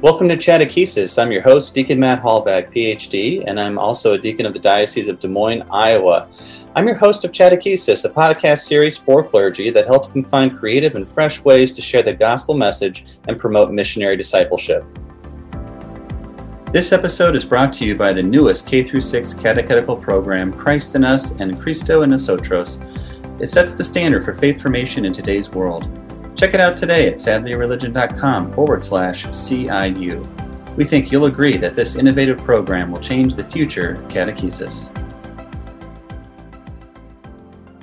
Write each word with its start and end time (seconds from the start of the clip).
Welcome 0.00 0.28
to 0.28 0.36
Chatechesis. 0.36 1.20
I'm 1.20 1.32
your 1.32 1.42
host, 1.42 1.74
Deacon 1.74 1.98
Matt 1.98 2.22
Halbach, 2.22 2.72
PhD, 2.72 3.42
and 3.44 3.58
I'm 3.58 3.80
also 3.80 4.12
a 4.12 4.18
deacon 4.18 4.46
of 4.46 4.52
the 4.52 4.60
Diocese 4.60 5.08
of 5.08 5.18
Des 5.18 5.26
Moines, 5.26 5.64
Iowa. 5.72 6.28
I'm 6.76 6.86
your 6.86 6.94
host 6.94 7.24
of 7.24 7.32
Chatechesis, 7.32 8.04
a 8.04 8.08
podcast 8.08 8.60
series 8.60 8.96
for 8.96 9.24
clergy 9.24 9.70
that 9.70 9.86
helps 9.86 10.10
them 10.10 10.22
find 10.22 10.56
creative 10.56 10.94
and 10.94 11.06
fresh 11.06 11.42
ways 11.42 11.72
to 11.72 11.82
share 11.82 12.04
the 12.04 12.12
gospel 12.12 12.56
message 12.56 13.06
and 13.26 13.40
promote 13.40 13.72
missionary 13.72 14.16
discipleship. 14.16 14.84
This 16.72 16.92
episode 16.92 17.34
is 17.34 17.44
brought 17.44 17.72
to 17.72 17.84
you 17.84 17.96
by 17.96 18.12
the 18.12 18.22
newest 18.22 18.68
K 18.68 18.84
6 18.84 19.34
catechetical 19.34 19.96
program, 19.96 20.52
Christ 20.52 20.94
in 20.94 21.02
Us 21.02 21.32
and 21.40 21.60
Cristo 21.60 22.02
en 22.02 22.10
Nosotros. 22.10 22.78
It 23.40 23.48
sets 23.48 23.74
the 23.74 23.82
standard 23.82 24.24
for 24.24 24.32
faith 24.32 24.62
formation 24.62 25.04
in 25.04 25.12
today's 25.12 25.50
world. 25.50 26.07
Check 26.38 26.54
it 26.54 26.60
out 26.60 26.76
today 26.76 27.08
at 27.08 27.14
sadlierreligion.com 27.14 28.52
forward 28.52 28.84
slash 28.84 29.26
CIU. 29.26 30.24
We 30.76 30.84
think 30.84 31.10
you'll 31.10 31.24
agree 31.24 31.56
that 31.56 31.74
this 31.74 31.96
innovative 31.96 32.38
program 32.38 32.92
will 32.92 33.00
change 33.00 33.34
the 33.34 33.42
future 33.42 33.94
of 33.94 34.06
catechesis. 34.06 34.96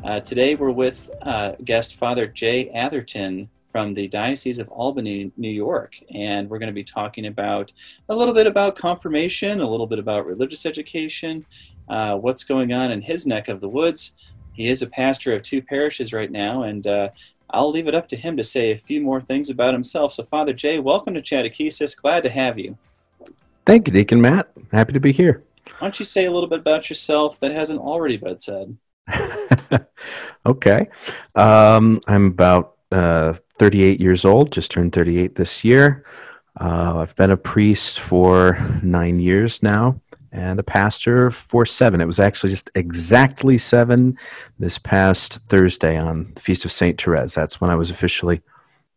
Uh, 0.06 0.22
today 0.22 0.56
we're 0.56 0.72
with 0.72 1.10
uh, 1.24 1.52
guest 1.66 1.98
Father 1.98 2.28
Jay 2.28 2.70
Atherton 2.70 3.50
from 3.70 3.94
the 3.94 4.08
Diocese 4.08 4.60
of 4.60 4.70
Albany, 4.70 5.34
New 5.36 5.50
York, 5.50 5.92
and 6.14 6.50
we're 6.50 6.60
going 6.60 6.68
to 6.68 6.74
be 6.74 6.86
talking 6.86 7.26
about 7.26 7.74
a 8.08 8.16
little 8.16 8.34
bit 8.34 8.48
about 8.48 8.78
confirmation, 8.78 9.60
a 9.60 9.70
little 9.70 9.86
bit 9.86 10.00
about 10.00 10.26
religious 10.26 10.66
education, 10.66 11.46
uh, 11.90 12.16
what's 12.16 12.46
going 12.46 12.72
on 12.72 12.90
in 12.94 13.02
his 13.02 13.28
neck 13.28 13.50
of 13.50 13.60
the 13.60 13.68
woods. 13.68 14.14
He 14.54 14.70
is 14.70 14.82
a 14.82 14.88
pastor 14.88 15.34
of 15.34 15.42
two 15.42 15.62
parishes 15.62 16.14
right 16.14 16.32
now, 16.32 16.64
and 16.64 16.88
uh, 16.88 17.10
I'll 17.50 17.72
leave 17.72 17.88
it 17.88 17.96
up 17.96 18.08
to 18.10 18.16
him 18.16 18.38
to 18.38 18.44
say 18.44 18.72
a 18.72 18.78
few 18.78 19.02
more 19.02 19.22
things 19.22 19.50
about 19.50 19.74
himself. 19.74 20.12
So, 20.12 20.24
Father 20.24 20.54
Jay, 20.54 20.80
welcome 20.80 21.14
to 21.14 21.22
Chatechesis. 21.22 22.00
Glad 22.00 22.24
to 22.24 22.30
have 22.30 22.58
you. 22.58 22.78
Thank 23.66 23.88
you, 23.88 23.94
Deacon 23.94 24.22
Matt. 24.22 24.52
Happy 24.72 24.94
to 24.94 25.00
be 25.00 25.12
here. 25.12 25.44
Why 25.80 25.88
don't 25.88 26.00
you 26.00 26.06
say 26.06 26.26
a 26.26 26.32
little 26.32 26.50
bit 26.50 26.60
about 26.60 26.90
yourself 26.90 27.40
that 27.40 27.52
hasn't 27.52 27.80
already 27.80 28.18
been 28.18 28.38
said? 28.38 28.78
okay. 30.46 30.88
Um, 31.36 32.02
I'm 32.08 32.28
about 32.28 32.76
uh, 32.92 33.34
38 33.60 34.00
years 34.00 34.26
old, 34.26 34.52
just 34.52 34.72
turned 34.72 34.94
38 34.94 35.36
this 35.36 35.64
year. 35.64 36.06
Uh, 36.60 37.00
I've 37.00 37.16
been 37.16 37.32
a 37.32 37.38
priest 37.38 38.00
for 38.00 38.58
nine 38.82 39.20
years 39.20 39.62
now 39.62 40.00
and 40.36 40.60
a 40.60 40.64
pastor 40.64 41.32
for 41.32 41.66
seven. 41.66 42.02
It 42.02 42.06
was 42.06 42.20
actually 42.20 42.50
just 42.50 42.70
exactly 42.76 43.58
seven 43.58 44.18
this 44.60 44.78
past 44.78 45.40
Thursday 45.48 45.98
on 45.98 46.34
the 46.36 46.42
Feast 46.42 46.66
of 46.66 46.74
St. 46.74 47.02
Therese. 47.02 47.34
That's 47.34 47.62
when 47.62 47.70
I 47.70 47.76
was 47.76 47.90
officially 47.90 48.42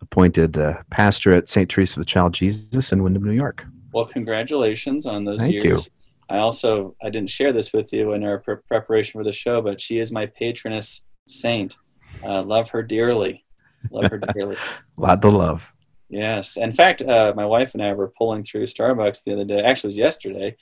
appointed 0.00 0.58
uh, 0.58 0.82
pastor 0.90 1.36
at 1.36 1.48
St. 1.48 1.70
Teresa 1.70 1.94
of 1.94 2.04
the 2.04 2.10
Child 2.10 2.34
Jesus 2.34 2.90
in 2.90 3.04
Windham, 3.04 3.22
New 3.22 3.32
York. 3.32 3.64
Well, 3.92 4.04
congratulations 4.04 5.06
on 5.06 5.24
those 5.24 5.38
Thank 5.38 5.52
years. 5.52 5.90
You. 6.28 6.36
I 6.36 6.38
also 6.38 6.96
I 7.00 7.08
didn't 7.08 7.30
share 7.30 7.52
this 7.52 7.72
with 7.72 7.92
you 7.92 8.14
in 8.14 8.24
our 8.24 8.38
pre- 8.38 8.56
preparation 8.66 9.18
for 9.18 9.24
the 9.24 9.32
show, 9.32 9.62
but 9.62 9.80
she 9.80 9.98
is 9.98 10.10
my 10.10 10.26
patroness 10.26 11.04
saint. 11.28 11.76
Uh, 12.22 12.42
love 12.42 12.68
her 12.70 12.82
dearly. 12.82 13.44
Love 13.92 14.10
her 14.10 14.18
dearly. 14.18 14.56
Lot 14.96 15.24
of 15.24 15.32
love. 15.32 15.72
Yes. 16.10 16.56
In 16.56 16.72
fact, 16.72 17.02
uh, 17.02 17.32
my 17.36 17.44
wife 17.44 17.74
and 17.74 17.82
I 17.82 17.92
were 17.92 18.12
pulling 18.16 18.42
through 18.42 18.64
Starbucks 18.64 19.24
the 19.24 19.34
other 19.34 19.44
day. 19.44 19.60
Actually, 19.60 19.88
it 19.88 19.90
was 19.90 19.96
yesterday, 19.98 20.56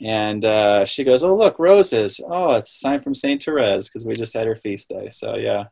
and 0.00 0.44
uh, 0.44 0.84
she 0.84 1.04
goes, 1.04 1.22
"Oh, 1.22 1.36
look, 1.36 1.58
roses! 1.58 2.20
Oh, 2.28 2.54
it's 2.54 2.70
a 2.70 2.74
sign 2.74 3.00
from 3.00 3.14
Saint 3.14 3.42
Therese 3.42 3.88
because 3.88 4.04
we 4.04 4.14
just 4.14 4.34
had 4.34 4.46
her 4.46 4.56
feast 4.56 4.88
day." 4.88 5.08
So 5.10 5.36
yeah, 5.36 5.64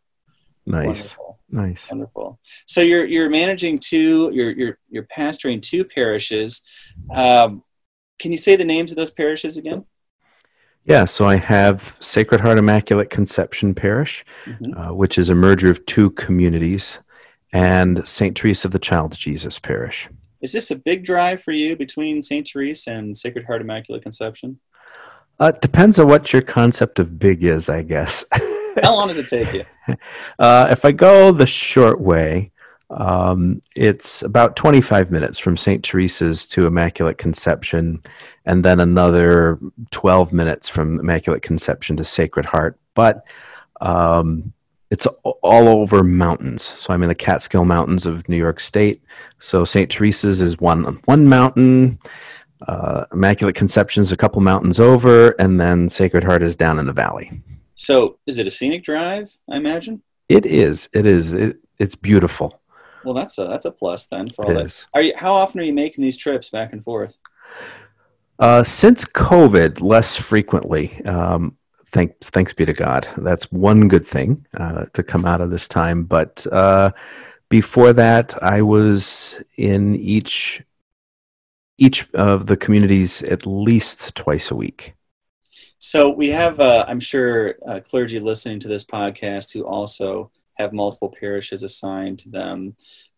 nice, 0.66 1.16
wonderful. 1.16 1.38
nice, 1.50 1.90
wonderful. 1.90 2.38
So 2.66 2.80
you're 2.80 3.04
you're 3.04 3.30
managing 3.30 3.78
two, 3.78 4.30
you're 4.32 4.52
you're 4.52 4.78
you're 4.88 5.08
pastoring 5.14 5.60
two 5.60 5.84
parishes. 5.84 6.62
Um, 7.12 7.62
can 8.18 8.30
you 8.30 8.38
say 8.38 8.56
the 8.56 8.64
names 8.64 8.90
of 8.90 8.96
those 8.96 9.10
parishes 9.10 9.56
again? 9.56 9.84
Yeah, 10.84 11.06
so 11.06 11.26
I 11.26 11.36
have 11.36 11.96
Sacred 11.98 12.42
Heart 12.42 12.58
Immaculate 12.58 13.08
Conception 13.08 13.74
Parish, 13.74 14.24
mm-hmm. 14.44 14.78
uh, 14.78 14.92
which 14.92 15.16
is 15.16 15.30
a 15.30 15.34
merger 15.34 15.70
of 15.70 15.84
two 15.86 16.10
communities, 16.10 16.98
and 17.52 18.06
St. 18.06 18.36
Teresa 18.36 18.68
of 18.68 18.72
the 18.72 18.78
Child 18.78 19.16
Jesus 19.16 19.58
Parish. 19.58 20.08
Is 20.44 20.52
this 20.52 20.70
a 20.70 20.76
big 20.76 21.04
drive 21.04 21.40
for 21.40 21.52
you 21.52 21.74
between 21.74 22.20
St. 22.20 22.46
Therese 22.46 22.86
and 22.86 23.16
Sacred 23.16 23.46
Heart 23.46 23.62
Immaculate 23.62 24.02
Conception? 24.02 24.60
Uh, 25.40 25.52
it 25.54 25.62
depends 25.62 25.98
on 25.98 26.06
what 26.06 26.34
your 26.34 26.42
concept 26.42 26.98
of 26.98 27.18
big 27.18 27.44
is, 27.44 27.70
I 27.70 27.80
guess. 27.80 28.26
How 28.82 28.94
long 28.94 29.08
does 29.08 29.16
it 29.16 29.28
take 29.28 29.52
you? 29.54 29.64
Uh, 30.38 30.68
if 30.70 30.86
I 30.86 30.92
go 30.92 31.30
the 31.30 31.44
short 31.44 32.00
way, 32.00 32.50
um, 32.88 33.60
it's 33.76 34.22
about 34.22 34.56
25 34.56 35.10
minutes 35.10 35.38
from 35.38 35.58
St. 35.58 35.84
Teresa's 35.84 36.46
to 36.46 36.66
Immaculate 36.66 37.18
Conception, 37.18 38.00
and 38.46 38.64
then 38.64 38.80
another 38.80 39.58
12 39.90 40.32
minutes 40.32 40.70
from 40.70 40.98
Immaculate 41.00 41.42
Conception 41.42 41.98
to 41.98 42.04
Sacred 42.04 42.46
Heart. 42.46 42.78
But 42.94 43.26
um, 43.82 44.53
it's 44.94 45.08
all 45.24 45.66
over 45.66 46.04
mountains. 46.04 46.62
So 46.62 46.94
I'm 46.94 47.02
in 47.02 47.08
the 47.08 47.16
Catskill 47.16 47.64
Mountains 47.64 48.06
of 48.06 48.28
New 48.28 48.36
York 48.36 48.60
State. 48.60 49.02
So 49.40 49.64
St. 49.64 49.90
Teresa's 49.90 50.40
is 50.40 50.60
one 50.60 50.84
one 51.06 51.26
mountain. 51.28 51.98
Uh, 52.68 53.04
Immaculate 53.12 53.56
Conception's 53.56 54.12
a 54.12 54.16
couple 54.16 54.40
mountains 54.40 54.78
over, 54.78 55.30
and 55.40 55.60
then 55.60 55.88
Sacred 55.88 56.22
Heart 56.22 56.44
is 56.44 56.54
down 56.54 56.78
in 56.78 56.86
the 56.86 56.92
valley. 56.92 57.42
So 57.74 58.18
is 58.26 58.38
it 58.38 58.46
a 58.46 58.52
scenic 58.52 58.84
drive? 58.84 59.36
I 59.50 59.56
imagine 59.56 60.00
it 60.28 60.46
is. 60.46 60.88
It 60.92 61.06
is. 61.06 61.32
It, 61.32 61.56
it's 61.80 61.96
beautiful. 61.96 62.60
Well, 63.04 63.14
that's 63.14 63.36
a 63.38 63.46
that's 63.46 63.64
a 63.64 63.72
plus 63.72 64.06
then 64.06 64.30
for 64.30 64.44
all 64.44 64.52
it 64.52 64.54
that. 64.54 64.66
Is. 64.66 64.86
Are 64.94 65.02
you? 65.02 65.12
How 65.16 65.34
often 65.34 65.60
are 65.60 65.64
you 65.64 65.74
making 65.74 66.04
these 66.04 66.16
trips 66.16 66.50
back 66.50 66.72
and 66.72 66.84
forth? 66.84 67.16
Uh, 68.38 68.62
since 68.62 69.04
COVID, 69.04 69.80
less 69.80 70.14
frequently. 70.14 71.04
Um, 71.04 71.56
thanks 71.94 72.28
thanks 72.28 72.52
be 72.52 72.66
to 72.66 72.74
God. 72.74 73.08
That's 73.16 73.50
one 73.50 73.88
good 73.88 74.06
thing 74.06 74.44
uh, 74.58 74.84
to 74.92 75.02
come 75.02 75.24
out 75.24 75.40
of 75.40 75.50
this 75.50 75.68
time. 75.68 76.04
But 76.04 76.46
uh, 76.52 76.90
before 77.48 77.94
that, 77.94 78.42
I 78.42 78.60
was 78.60 79.42
in 79.56 79.96
each 79.96 80.62
each 81.78 82.06
of 82.14 82.46
the 82.46 82.56
communities 82.56 83.22
at 83.22 83.46
least 83.46 84.14
twice 84.14 84.50
a 84.50 84.54
week. 84.54 84.94
So 85.78 86.08
we 86.08 86.28
have, 86.30 86.60
uh, 86.60 86.84
I'm 86.88 87.00
sure, 87.00 87.56
uh, 87.66 87.80
clergy 87.80 88.18
listening 88.18 88.60
to 88.60 88.68
this 88.68 88.84
podcast 88.84 89.52
who 89.52 89.66
also 89.66 90.30
have 90.54 90.72
multiple 90.72 91.12
parishes 91.20 91.62
assigned 91.62 92.20
to 92.20 92.30
them. 92.30 92.76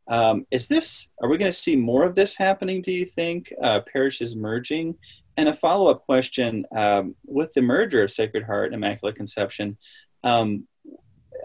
Um, 0.09 0.47
is 0.51 0.67
this? 0.67 1.09
Are 1.23 1.29
we 1.29 1.39
going 1.39 1.51
to 1.51 1.57
see 1.57 1.77
more 1.77 2.05
of 2.05 2.15
this 2.15 2.37
happening? 2.37 2.81
Do 2.81 2.93
you 2.93 3.05
think 3.05 3.53
uh, 3.63 3.81
parishes 3.93 4.35
merging? 4.35 4.97
And 5.37 5.49
a 5.49 5.53
follow 5.53 5.91
up 5.91 6.05
question 6.07 6.65
um, 6.75 7.15
with 7.27 7.53
the 7.53 7.63
merger 7.63 8.03
of 8.03 8.11
Sacred 8.11 8.45
Heart 8.45 8.73
and 8.73 8.75
Immaculate 8.77 9.17
Conception, 9.17 9.77
um, 10.25 10.67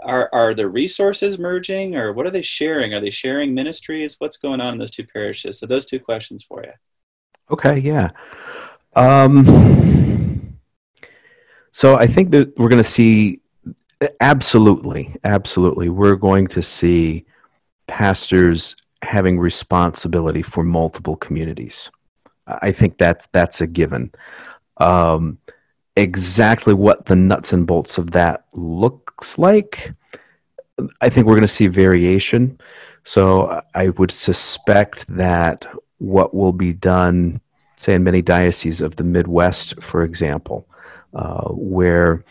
are, 0.04 0.30
are 0.34 0.54
the 0.54 0.68
resources 0.68 1.38
merging 1.38 1.96
or 1.96 2.14
what 2.14 2.26
are 2.26 2.32
they 2.32 2.42
sharing? 2.42 2.94
Are 2.94 3.02
they 3.02 3.10
sharing 3.10 3.54
ministries? 3.54 4.16
What's 4.20 4.38
going 4.38 4.62
on 4.62 4.74
in 4.74 4.80
those 4.80 4.92
two 4.92 5.06
parishes? 5.06 5.60
So, 5.60 5.66
those 5.66 5.86
two 5.86 6.00
questions 6.00 6.44
for 6.44 6.64
you. 6.64 6.72
Okay, 7.52 7.80
yeah. 7.80 8.10
Um, 8.96 10.58
so, 11.72 11.98
I 11.98 12.08
think 12.08 12.32
that 12.32 12.58
we're 12.58 12.70
going 12.70 12.84
to 12.84 12.90
see 12.90 13.42
absolutely, 14.20 15.16
absolutely, 15.24 15.90
we're 15.90 16.16
going 16.16 16.48
to 16.48 16.64
see 16.64 17.26
pastors 17.88 18.76
having 19.04 19.40
responsibility 19.40 20.42
for 20.42 20.64
multiple 20.64 21.16
communities. 21.16 21.92
I 22.48 22.72
think 22.72 22.98
that's 22.98 23.28
that's 23.28 23.62
a 23.62 23.68
given. 23.68 24.12
Um, 24.78 25.38
exactly 25.96 26.74
what 26.74 27.06
the 27.06 27.16
nuts 27.16 27.54
and 27.54 27.68
bolts 27.68 27.98
of 27.98 28.12
that 28.12 28.46
looks 28.54 29.38
like, 29.38 29.94
I 31.02 31.10
think 31.10 31.28
we're 31.28 31.34
going 31.34 31.42
to 31.42 31.48
see 31.48 31.68
variation. 31.68 32.60
So 33.04 33.62
I 33.76 33.90
would 33.90 34.12
suspect 34.12 35.06
that 35.10 35.66
what 35.98 36.34
will 36.34 36.54
be 36.54 36.74
done, 36.74 37.42
say 37.78 37.94
in 37.94 38.04
many 38.04 38.22
dioceses 38.22 38.82
of 38.82 38.96
the 38.96 39.04
Midwest, 39.04 39.82
for 39.82 40.04
example, 40.04 40.68
uh, 41.14 41.50
where 41.50 42.24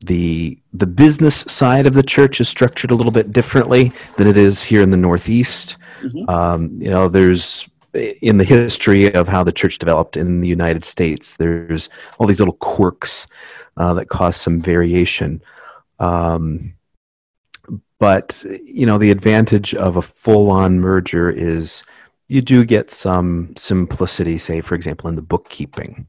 the 0.00 0.58
the 0.72 0.86
business 0.86 1.36
side 1.36 1.86
of 1.86 1.94
the 1.94 2.02
church 2.02 2.40
is 2.40 2.48
structured 2.48 2.90
a 2.90 2.94
little 2.94 3.12
bit 3.12 3.32
differently 3.32 3.92
than 4.16 4.26
it 4.26 4.36
is 4.36 4.62
here 4.62 4.82
in 4.82 4.90
the 4.90 4.96
Northeast. 4.96 5.76
Mm-hmm. 6.02 6.30
Um, 6.30 6.70
you 6.80 6.90
know, 6.90 7.08
there's 7.08 7.68
in 7.96 8.38
the 8.38 8.44
history 8.44 9.12
of 9.12 9.28
how 9.28 9.42
the 9.42 9.52
church 9.52 9.78
developed 9.78 10.16
in 10.16 10.40
the 10.40 10.48
United 10.48 10.84
States, 10.84 11.36
there's 11.36 11.88
all 12.18 12.26
these 12.26 12.40
little 12.40 12.54
quirks 12.54 13.26
uh, 13.76 13.94
that 13.94 14.08
cause 14.08 14.36
some 14.36 14.60
variation. 14.60 15.42
Um, 15.98 16.74
but 17.98 18.44
you 18.64 18.86
know, 18.86 18.98
the 18.98 19.10
advantage 19.10 19.74
of 19.74 19.96
a 19.96 20.02
full-on 20.02 20.80
merger 20.80 21.30
is 21.30 21.82
you 22.28 22.42
do 22.42 22.64
get 22.64 22.90
some 22.90 23.54
simplicity, 23.56 24.38
say, 24.38 24.60
for 24.60 24.74
example, 24.74 25.08
in 25.08 25.16
the 25.16 25.22
bookkeeping 25.22 26.08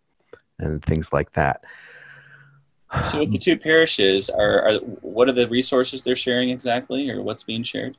and 0.59 0.83
things 0.83 1.13
like 1.13 1.31
that. 1.33 1.63
So, 3.03 3.19
with 3.19 3.31
the 3.31 3.37
two 3.37 3.57
parishes, 3.57 4.29
are, 4.29 4.61
are 4.61 4.77
what 5.01 5.27
are 5.27 5.33
the 5.33 5.47
resources 5.49 6.03
they're 6.03 6.15
sharing 6.15 6.49
exactly, 6.49 7.09
or 7.09 7.21
what's 7.21 7.43
being 7.43 7.63
shared? 7.63 7.97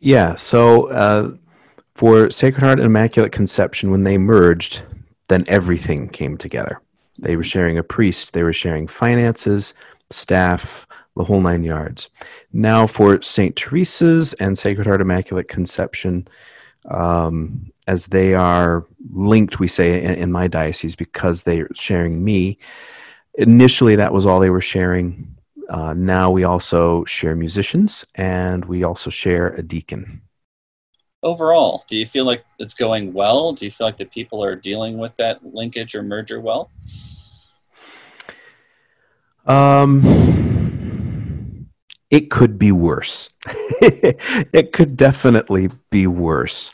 Yeah, 0.00 0.34
so 0.34 0.88
uh, 0.90 1.30
For 1.94 2.28
Sacred 2.30 2.64
Heart 2.64 2.80
and 2.80 2.86
Immaculate 2.86 3.30
Conception, 3.30 3.90
when 3.92 4.02
they 4.02 4.18
merged, 4.18 4.82
then 5.28 5.44
everything 5.46 6.08
came 6.08 6.36
together. 6.36 6.80
They 7.18 7.36
were 7.36 7.44
sharing 7.44 7.78
a 7.78 7.84
priest, 7.84 8.32
they 8.32 8.42
were 8.42 8.52
sharing 8.52 8.88
finances, 8.88 9.74
staff, 10.10 10.86
the 11.16 11.22
whole 11.22 11.40
nine 11.40 11.62
yards. 11.62 12.08
Now, 12.52 12.88
for 12.88 13.22
St. 13.22 13.54
Teresa's 13.54 14.32
and 14.34 14.58
Sacred 14.58 14.88
Heart 14.88 15.00
Immaculate 15.00 15.46
Conception, 15.46 16.26
um, 16.90 17.70
as 17.86 18.06
they 18.06 18.34
are 18.34 18.84
linked, 19.12 19.60
we 19.60 19.68
say 19.68 20.02
in, 20.02 20.14
in 20.14 20.32
my 20.32 20.48
diocese, 20.48 20.96
because 20.96 21.44
they're 21.44 21.68
sharing 21.74 22.24
me. 22.24 22.58
Initially, 23.34 23.94
that 23.96 24.12
was 24.12 24.26
all 24.26 24.40
they 24.40 24.50
were 24.50 24.60
sharing. 24.60 25.36
Uh, 25.70 25.94
now 25.94 26.30
we 26.30 26.42
also 26.42 27.04
share 27.04 27.36
musicians 27.36 28.04
and 28.16 28.64
we 28.64 28.82
also 28.82 29.10
share 29.10 29.48
a 29.54 29.62
deacon. 29.62 30.20
Overall, 31.24 31.84
do 31.88 31.96
you 31.96 32.04
feel 32.04 32.26
like 32.26 32.44
it's 32.58 32.74
going 32.74 33.14
well? 33.14 33.54
Do 33.54 33.64
you 33.64 33.70
feel 33.70 33.86
like 33.86 33.96
the 33.96 34.04
people 34.04 34.44
are 34.44 34.54
dealing 34.54 34.98
with 34.98 35.16
that 35.16 35.40
linkage 35.54 35.94
or 35.94 36.02
merger 36.02 36.38
well? 36.38 36.70
Um, 39.46 40.02
it 42.10 42.30
could 42.30 42.58
be 42.58 42.72
worse. 42.72 43.30
it 43.80 44.72
could 44.72 44.98
definitely 44.98 45.70
be 45.90 46.06
worse. 46.06 46.72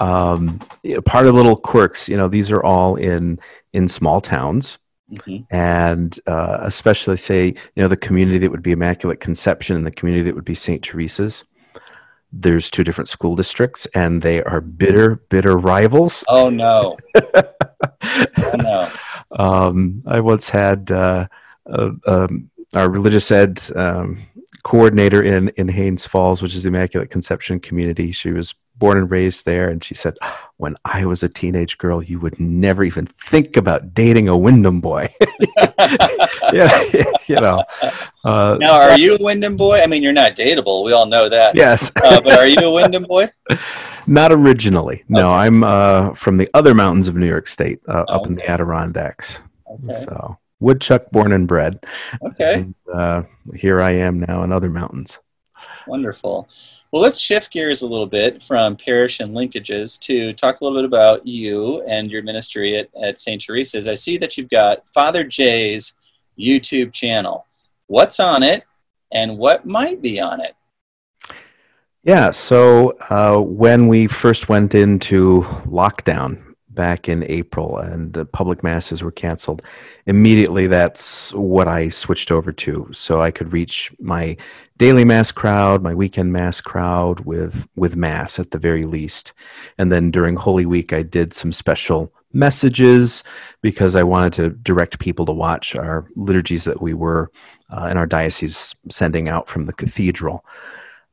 Um, 0.00 0.60
part 1.04 1.26
of 1.26 1.34
little 1.34 1.56
quirks, 1.56 2.08
you 2.08 2.16
know, 2.16 2.28
these 2.28 2.50
are 2.50 2.62
all 2.62 2.96
in 2.96 3.38
in 3.74 3.86
small 3.86 4.22
towns, 4.22 4.78
mm-hmm. 5.12 5.44
and 5.54 6.18
uh, 6.26 6.60
especially 6.62 7.18
say, 7.18 7.48
you 7.48 7.82
know, 7.82 7.88
the 7.88 7.98
community 7.98 8.38
that 8.38 8.50
would 8.50 8.62
be 8.62 8.72
Immaculate 8.72 9.20
Conception 9.20 9.76
and 9.76 9.86
the 9.86 9.90
community 9.90 10.24
that 10.24 10.34
would 10.34 10.46
be 10.46 10.54
Saint 10.54 10.82
Teresa's. 10.82 11.44
There's 12.32 12.70
two 12.70 12.84
different 12.84 13.08
school 13.08 13.36
districts, 13.36 13.86
and 13.94 14.22
they 14.22 14.42
are 14.42 14.60
bitter, 14.60 15.16
bitter 15.28 15.56
rivals. 15.56 16.24
Oh 16.28 16.48
no! 16.48 16.96
oh 18.02 18.54
no! 18.56 18.90
Um, 19.32 20.02
I 20.06 20.20
once 20.20 20.48
had. 20.48 20.90
Uh, 20.90 21.26
uh, 21.66 21.90
um, 22.06 22.50
our 22.74 22.88
religious 22.88 23.30
ed 23.30 23.60
um, 23.74 24.18
coordinator 24.62 25.22
in 25.22 25.48
in 25.50 25.68
Haines 25.68 26.06
Falls, 26.06 26.42
which 26.42 26.54
is 26.54 26.62
the 26.64 26.68
Immaculate 26.68 27.10
Conception 27.10 27.60
community. 27.60 28.12
She 28.12 28.30
was 28.30 28.54
born 28.76 28.98
and 28.98 29.10
raised 29.10 29.44
there, 29.44 29.68
and 29.68 29.84
she 29.84 29.94
said, 29.94 30.16
"When 30.56 30.76
I 30.84 31.04
was 31.04 31.22
a 31.22 31.28
teenage 31.28 31.78
girl, 31.78 32.02
you 32.02 32.18
would 32.18 32.40
never 32.40 32.82
even 32.82 33.06
think 33.06 33.56
about 33.56 33.94
dating 33.94 34.28
a 34.28 34.36
Windham 34.36 34.80
boy." 34.80 35.14
yeah, 36.52 36.82
you 37.26 37.36
know. 37.36 37.62
Uh, 38.24 38.56
now, 38.58 38.80
are 38.80 38.98
you 38.98 39.16
a 39.16 39.22
Windham 39.22 39.56
boy? 39.56 39.80
I 39.80 39.86
mean, 39.86 40.02
you're 40.02 40.12
not 40.12 40.34
dateable. 40.34 40.84
We 40.84 40.92
all 40.92 41.06
know 41.06 41.28
that. 41.28 41.54
Yes, 41.54 41.92
uh, 42.02 42.20
but 42.20 42.38
are 42.38 42.46
you 42.46 42.58
a 42.60 42.70
Windham 42.70 43.04
boy? 43.04 43.30
Not 44.06 44.32
originally. 44.32 45.04
No, 45.08 45.30
okay. 45.30 45.42
I'm 45.42 45.62
uh, 45.62 46.14
from 46.14 46.38
the 46.38 46.48
other 46.54 46.74
mountains 46.74 47.06
of 47.06 47.14
New 47.16 47.28
York 47.28 47.46
State, 47.46 47.80
uh, 47.86 48.04
up 48.08 48.26
in 48.26 48.34
the 48.34 48.50
Adirondacks. 48.50 49.38
Okay. 49.70 50.04
So 50.04 50.38
woodchuck 50.60 51.10
born 51.10 51.32
and 51.32 51.48
bred. 51.48 51.84
Okay. 52.22 52.54
And, 52.54 52.74
uh, 52.92 53.22
here 53.54 53.80
I 53.80 53.92
am 53.92 54.20
now 54.20 54.44
in 54.44 54.52
other 54.52 54.70
mountains. 54.70 55.18
Wonderful. 55.86 56.48
Well, 56.92 57.02
let's 57.02 57.20
shift 57.20 57.52
gears 57.52 57.82
a 57.82 57.86
little 57.86 58.06
bit 58.06 58.42
from 58.42 58.76
parish 58.76 59.20
and 59.20 59.34
linkages 59.34 59.98
to 60.00 60.32
talk 60.32 60.60
a 60.60 60.64
little 60.64 60.78
bit 60.78 60.84
about 60.84 61.24
you 61.24 61.82
and 61.82 62.10
your 62.10 62.22
ministry 62.22 62.76
at, 62.76 62.88
at 63.00 63.20
St. 63.20 63.40
Teresa's. 63.40 63.86
I 63.86 63.94
see 63.94 64.16
that 64.18 64.36
you've 64.36 64.50
got 64.50 64.88
Father 64.88 65.22
Jay's 65.22 65.94
YouTube 66.38 66.92
channel. 66.92 67.46
What's 67.86 68.18
on 68.18 68.42
it 68.42 68.64
and 69.12 69.38
what 69.38 69.66
might 69.66 70.02
be 70.02 70.20
on 70.20 70.40
it? 70.40 70.54
Yeah, 72.02 72.30
so 72.30 72.96
uh, 73.10 73.38
when 73.40 73.86
we 73.86 74.06
first 74.06 74.48
went 74.48 74.74
into 74.74 75.42
lockdown 75.66 76.49
back 76.70 77.08
in 77.08 77.24
April 77.24 77.78
and 77.78 78.12
the 78.12 78.24
public 78.24 78.62
masses 78.62 79.02
were 79.02 79.10
canceled, 79.10 79.62
immediately 80.06 80.66
that's 80.66 81.32
what 81.34 81.68
I 81.68 81.88
switched 81.88 82.30
over 82.30 82.52
to. 82.52 82.88
So 82.92 83.20
I 83.20 83.30
could 83.30 83.52
reach 83.52 83.92
my 83.98 84.36
daily 84.76 85.04
mass 85.04 85.30
crowd, 85.32 85.82
my 85.82 85.94
weekend 85.94 86.32
mass 86.32 86.60
crowd 86.60 87.20
with 87.20 87.68
with 87.76 87.96
mass 87.96 88.38
at 88.38 88.50
the 88.50 88.58
very 88.58 88.84
least. 88.84 89.32
And 89.78 89.92
then 89.92 90.10
during 90.10 90.36
Holy 90.36 90.66
Week 90.66 90.92
I 90.92 91.02
did 91.02 91.34
some 91.34 91.52
special 91.52 92.12
messages 92.32 93.24
because 93.60 93.96
I 93.96 94.02
wanted 94.02 94.32
to 94.34 94.50
direct 94.50 94.98
people 95.00 95.26
to 95.26 95.32
watch 95.32 95.74
our 95.74 96.06
liturgies 96.14 96.64
that 96.64 96.80
we 96.80 96.94
were 96.94 97.30
uh, 97.70 97.88
in 97.90 97.96
our 97.96 98.06
diocese 98.06 98.74
sending 98.88 99.28
out 99.28 99.48
from 99.48 99.64
the 99.64 99.72
cathedral. 99.72 100.44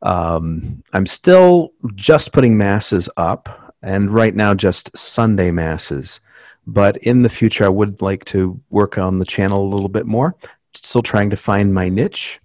Um, 0.03 0.83
I'm 0.94 1.07
still 1.07 1.71
just 1.95 2.31
putting 2.31 2.57
masses 2.57 3.10
up 3.18 3.66
and 3.81 4.09
right 4.09 4.35
now 4.35 4.53
just 4.53 4.95
Sunday 4.97 5.51
masses. 5.51 6.19
But 6.65 6.97
in 6.97 7.21
the 7.21 7.29
future, 7.29 7.63
I 7.63 7.69
would 7.69 8.01
like 8.01 8.25
to 8.25 8.59
work 8.69 8.97
on 8.97 9.19
the 9.19 9.25
channel 9.25 9.63
a 9.63 9.74
little 9.74 9.89
bit 9.89 10.06
more. 10.06 10.35
Still 10.74 11.01
trying 11.01 11.29
to 11.29 11.38
find 11.38 11.74
my 11.74 11.88
niche. 11.88 12.39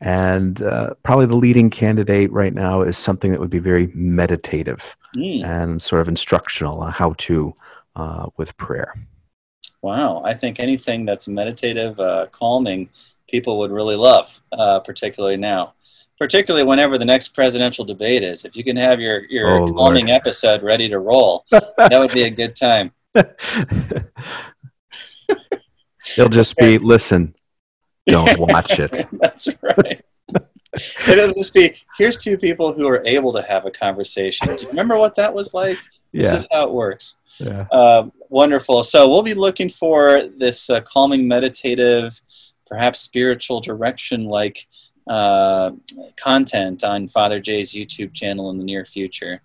And 0.00 0.60
uh, 0.60 0.94
probably 1.04 1.26
the 1.26 1.36
leading 1.36 1.70
candidate 1.70 2.30
right 2.32 2.52
now 2.52 2.82
is 2.82 2.98
something 2.98 3.30
that 3.30 3.40
would 3.40 3.50
be 3.50 3.60
very 3.60 3.86
meditative 3.94 4.96
mm. 5.16 5.44
and 5.44 5.80
sort 5.80 6.02
of 6.02 6.08
instructional 6.08 6.80
on 6.80 6.92
how 6.92 7.14
to 7.18 7.54
uh, 7.94 8.26
with 8.36 8.56
prayer. 8.56 8.94
Wow. 9.80 10.22
I 10.24 10.34
think 10.34 10.58
anything 10.58 11.06
that's 11.06 11.28
meditative, 11.28 11.98
uh, 12.00 12.26
calming, 12.32 12.90
people 13.28 13.58
would 13.60 13.70
really 13.70 13.96
love, 13.96 14.42
uh, 14.52 14.80
particularly 14.80 15.36
now 15.36 15.72
particularly 16.18 16.64
whenever 16.66 16.98
the 16.98 17.04
next 17.04 17.28
presidential 17.28 17.84
debate 17.84 18.22
is. 18.22 18.44
If 18.44 18.56
you 18.56 18.64
can 18.64 18.76
have 18.76 19.00
your 19.00 19.24
your 19.26 19.54
oh, 19.54 19.72
calming 19.72 20.10
episode 20.10 20.62
ready 20.62 20.88
to 20.88 20.98
roll, 20.98 21.44
that 21.50 21.92
would 21.92 22.12
be 22.12 22.24
a 22.24 22.30
good 22.30 22.56
time. 22.56 22.92
It'll 26.16 26.28
just 26.30 26.56
be 26.56 26.78
listen, 26.82 27.34
don't 28.06 28.38
watch 28.38 28.78
it. 28.78 29.06
That's 29.12 29.48
right. 29.62 30.02
It'll 31.08 31.34
just 31.34 31.54
be 31.54 31.74
here's 31.96 32.16
two 32.18 32.36
people 32.36 32.72
who 32.72 32.86
are 32.86 33.02
able 33.06 33.32
to 33.32 33.42
have 33.42 33.66
a 33.66 33.70
conversation. 33.70 34.54
Do 34.56 34.62
you 34.62 34.68
remember 34.68 34.96
what 34.96 35.16
that 35.16 35.32
was 35.32 35.54
like? 35.54 35.78
Yeah. 36.12 36.22
This 36.22 36.42
is 36.42 36.48
how 36.50 36.64
it 36.64 36.72
works. 36.72 37.16
Yeah. 37.38 37.66
Uh, 37.70 38.08
wonderful. 38.28 38.82
So 38.82 39.08
we'll 39.08 39.22
be 39.22 39.34
looking 39.34 39.68
for 39.68 40.26
this 40.36 40.70
uh, 40.70 40.80
calming, 40.82 41.26
meditative, 41.28 42.20
perhaps 42.66 43.00
spiritual 43.00 43.60
direction 43.60 44.24
like 44.24 44.66
uh, 45.06 45.70
content 46.16 46.84
on 46.84 47.08
Father 47.08 47.40
Jay's 47.40 47.72
YouTube 47.72 48.14
channel 48.14 48.50
in 48.50 48.58
the 48.58 48.64
near 48.64 48.84
future. 48.84 49.40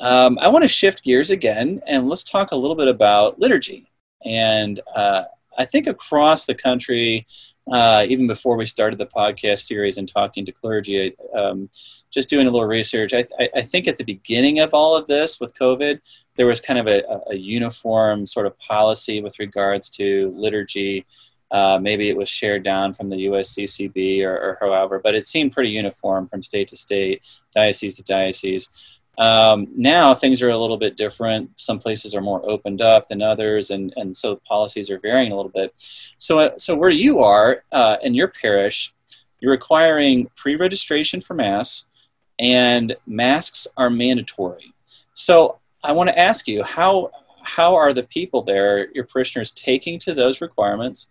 Um, 0.00 0.38
I 0.40 0.48
want 0.48 0.62
to 0.62 0.68
shift 0.68 1.04
gears 1.04 1.30
again 1.30 1.80
and 1.86 2.08
let's 2.08 2.24
talk 2.24 2.50
a 2.50 2.56
little 2.56 2.76
bit 2.76 2.88
about 2.88 3.38
liturgy. 3.38 3.90
And 4.24 4.80
uh, 4.94 5.24
I 5.56 5.64
think 5.64 5.86
across 5.86 6.46
the 6.46 6.54
country, 6.54 7.26
uh, 7.70 8.04
even 8.08 8.26
before 8.26 8.56
we 8.56 8.66
started 8.66 8.98
the 8.98 9.06
podcast 9.06 9.60
series 9.60 9.96
and 9.96 10.08
talking 10.08 10.44
to 10.44 10.52
clergy, 10.52 11.14
um, 11.34 11.70
just 12.10 12.28
doing 12.28 12.46
a 12.46 12.50
little 12.50 12.68
research, 12.68 13.14
I, 13.14 13.24
I, 13.54 13.62
think 13.62 13.88
at 13.88 13.96
the 13.96 14.04
beginning 14.04 14.60
of 14.60 14.74
all 14.74 14.96
of 14.96 15.06
this 15.06 15.40
with 15.40 15.54
COVID, 15.54 16.00
there 16.36 16.46
was 16.46 16.60
kind 16.60 16.78
of 16.78 16.86
a, 16.86 17.02
a 17.30 17.34
uniform 17.34 18.26
sort 18.26 18.46
of 18.46 18.58
policy 18.58 19.22
with 19.22 19.38
regards 19.38 19.88
to 19.90 20.32
liturgy 20.36 21.06
uh, 21.54 21.78
maybe 21.80 22.08
it 22.08 22.16
was 22.16 22.28
shared 22.28 22.64
down 22.64 22.92
from 22.92 23.08
the 23.08 23.26
USCCB 23.26 24.24
or, 24.24 24.36
or, 24.36 24.58
however, 24.60 24.98
but 24.98 25.14
it 25.14 25.24
seemed 25.24 25.52
pretty 25.52 25.70
uniform 25.70 26.26
from 26.26 26.42
state 26.42 26.66
to 26.66 26.76
state, 26.76 27.22
diocese 27.54 27.94
to 27.94 28.02
diocese. 28.02 28.70
Um, 29.18 29.68
now 29.76 30.14
things 30.14 30.42
are 30.42 30.50
a 30.50 30.58
little 30.58 30.76
bit 30.76 30.96
different. 30.96 31.50
Some 31.54 31.78
places 31.78 32.12
are 32.12 32.20
more 32.20 32.44
opened 32.50 32.82
up 32.82 33.08
than 33.08 33.22
others, 33.22 33.70
and, 33.70 33.94
and 33.94 34.16
so 34.16 34.40
policies 34.48 34.90
are 34.90 34.98
varying 34.98 35.30
a 35.30 35.36
little 35.36 35.52
bit. 35.52 35.72
So, 36.18 36.40
uh, 36.40 36.58
so 36.58 36.74
where 36.74 36.90
you 36.90 37.20
are 37.20 37.62
uh, 37.70 37.98
in 38.02 38.14
your 38.14 38.28
parish, 38.42 38.92
you're 39.38 39.52
requiring 39.52 40.28
pre-registration 40.34 41.20
for 41.20 41.34
mass, 41.34 41.84
and 42.40 42.96
masks 43.06 43.68
are 43.76 43.90
mandatory. 43.90 44.74
So, 45.12 45.60
I 45.84 45.92
want 45.92 46.08
to 46.08 46.18
ask 46.18 46.48
you 46.48 46.64
how 46.64 47.12
how 47.44 47.74
are 47.76 47.92
the 47.92 48.02
people 48.02 48.42
there, 48.42 48.90
your 48.92 49.04
parishioners, 49.04 49.52
taking 49.52 49.98
to 50.00 50.14
those 50.14 50.40
requirements? 50.40 51.06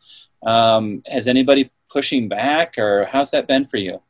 Um, 0.45 1.03
has 1.07 1.27
anybody 1.27 1.71
pushing 1.89 2.27
back, 2.27 2.77
or 2.77 3.05
how's 3.05 3.31
that 3.31 3.47
been 3.47 3.65
for 3.65 3.77
you? 3.77 4.01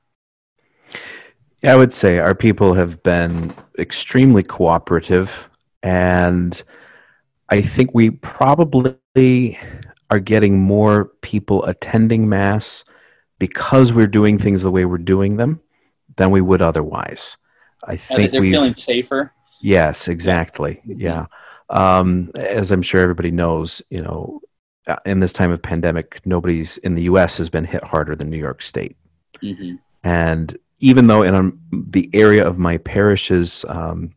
Yeah, 1.62 1.74
I 1.74 1.76
would 1.76 1.94
say 1.94 2.20
our 2.20 2.36
people 2.36 2.74
have 2.74 3.02
been 3.04 3.54
extremely 3.80 4.44
cooperative, 4.44 5.48
and 5.82 6.62
I 7.50 7.62
think 7.62 7.94
we 7.94 8.10
probably 8.10 9.60
are 10.10 10.20
getting 10.20 10.60
more 10.60 11.06
people 11.22 11.64
attending 11.66 12.28
Mass 12.30 12.84
because 13.40 13.94
we're 13.94 14.08
doing 14.08 14.38
things 14.38 14.62
the 14.62 14.72
way 14.72 14.86
we're 14.86 14.98
doing 14.98 15.38
them 15.38 15.62
than 16.18 16.32
we 16.32 16.42
would 16.42 16.62
otherwise. 16.62 17.38
I 17.86 17.98
think 17.98 18.32
they're 18.32 18.42
feeling 18.42 18.76
safer. 18.76 19.34
Yes, 19.62 20.08
exactly. 20.08 20.82
Yeah. 20.86 21.26
Um, 21.70 22.32
as 22.36 22.72
I'm 22.72 22.82
sure 22.82 23.02
everybody 23.02 23.32
knows, 23.32 23.82
you 23.90 24.02
know, 24.02 24.42
in 25.06 25.20
this 25.20 25.34
time 25.34 25.52
of 25.52 25.62
pandemic, 25.62 26.22
nobody's 26.26 26.78
in 26.78 26.96
the 26.96 27.04
U.S. 27.04 27.38
has 27.38 27.50
been 27.50 27.66
hit 27.66 27.84
harder 27.84 28.16
than 28.16 28.30
New 28.30 28.38
York 28.38 28.62
State. 28.62 28.96
Mm-hmm. 29.42 29.76
And 30.04 30.58
even 30.80 31.08
though 31.08 31.24
in 31.24 31.34
um, 31.34 31.60
the 31.72 32.10
area 32.14 32.46
of 32.46 32.58
my 32.58 32.78
parishes, 32.78 33.64
um, 33.70 34.14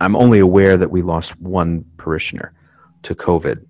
I'm 0.00 0.16
only 0.16 0.38
aware 0.38 0.76
that 0.76 0.90
we 0.90 1.02
lost 1.02 1.38
one 1.40 1.84
parishioner 1.98 2.54
to 3.02 3.14
COVID, 3.14 3.64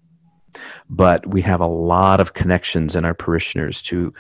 but 0.89 1.27
we 1.27 1.43
have 1.43 1.61
a 1.61 1.67
lot 1.67 2.21
of 2.21 2.35
connections 2.35 2.95
in 2.95 3.05
our 3.05 3.15
parishioners 3.15 3.83
to 3.83 4.13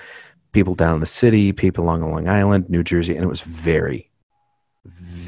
people 0.52 0.74
down 0.74 0.94
in 0.94 1.00
the 1.00 1.06
city, 1.06 1.52
people 1.52 1.84
along 1.84 2.02
Long 2.10 2.28
Island, 2.28 2.68
New 2.68 2.82
Jersey, 2.82 3.14
and 3.14 3.24
it 3.24 3.28
was 3.28 3.40
very, 3.42 4.07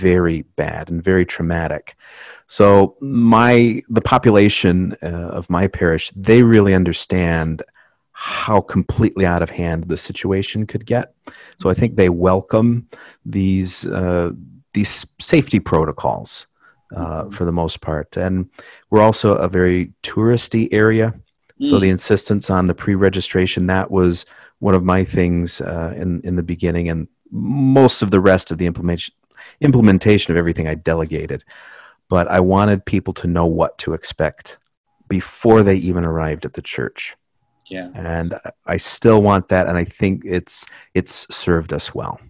very 0.00 0.42
bad 0.56 0.90
and 0.90 1.02
very 1.02 1.24
traumatic. 1.24 1.96
So 2.46 2.96
my 3.00 3.82
the 3.88 4.00
population 4.00 4.96
uh, 5.02 5.38
of 5.38 5.48
my 5.48 5.68
parish, 5.68 6.10
they 6.16 6.42
really 6.42 6.74
understand 6.74 7.62
how 8.12 8.60
completely 8.60 9.24
out 9.24 9.42
of 9.42 9.50
hand 9.50 9.84
the 9.84 9.96
situation 9.96 10.66
could 10.66 10.84
get. 10.84 11.14
So 11.60 11.70
I 11.70 11.74
think 11.74 11.96
they 11.96 12.08
welcome 12.08 12.88
these 13.24 13.86
uh, 13.86 14.30
these 14.74 15.06
safety 15.18 15.60
protocols 15.60 16.46
uh, 16.94 17.22
mm-hmm. 17.22 17.30
for 17.30 17.44
the 17.44 17.52
most 17.52 17.80
part, 17.80 18.16
and 18.16 18.50
we're 18.90 19.02
also 19.02 19.36
a 19.36 19.48
very 19.48 19.92
touristy 20.02 20.68
area. 20.72 21.14
So 21.62 21.78
the 21.78 21.88
mm. 21.88 21.90
insistence 21.90 22.48
on 22.48 22.66
the 22.66 22.74
pre-registration 22.74 23.66
that 23.66 23.90
was 23.90 24.24
one 24.60 24.74
of 24.74 24.82
my 24.82 25.04
things 25.04 25.60
uh, 25.60 25.92
in 25.94 26.20
in 26.24 26.36
the 26.36 26.42
beginning, 26.42 26.88
and 26.88 27.06
most 27.30 28.02
of 28.02 28.10
the 28.10 28.20
rest 28.20 28.50
of 28.50 28.58
the 28.58 28.66
implementation 28.66 29.14
implementation 29.60 30.32
of 30.32 30.38
everything 30.38 30.66
I 30.66 30.74
delegated 30.74 31.44
but 32.10 32.28
I 32.28 32.40
wanted 32.40 32.84
people 32.84 33.14
to 33.14 33.28
know 33.28 33.46
what 33.46 33.78
to 33.78 33.94
expect 33.94 34.58
before 35.08 35.62
they 35.62 35.76
even 35.76 36.04
arrived 36.04 36.44
at 36.44 36.52
the 36.52 36.60
church. 36.60 37.16
Yeah. 37.66 37.88
And 37.94 38.38
I 38.66 38.76
still 38.76 39.22
want 39.22 39.48
that 39.48 39.68
and 39.68 39.78
I 39.78 39.84
think 39.84 40.24
it's 40.26 40.66
it's 40.92 41.34
served 41.34 41.72
us 41.72 41.94
well. 41.94 42.20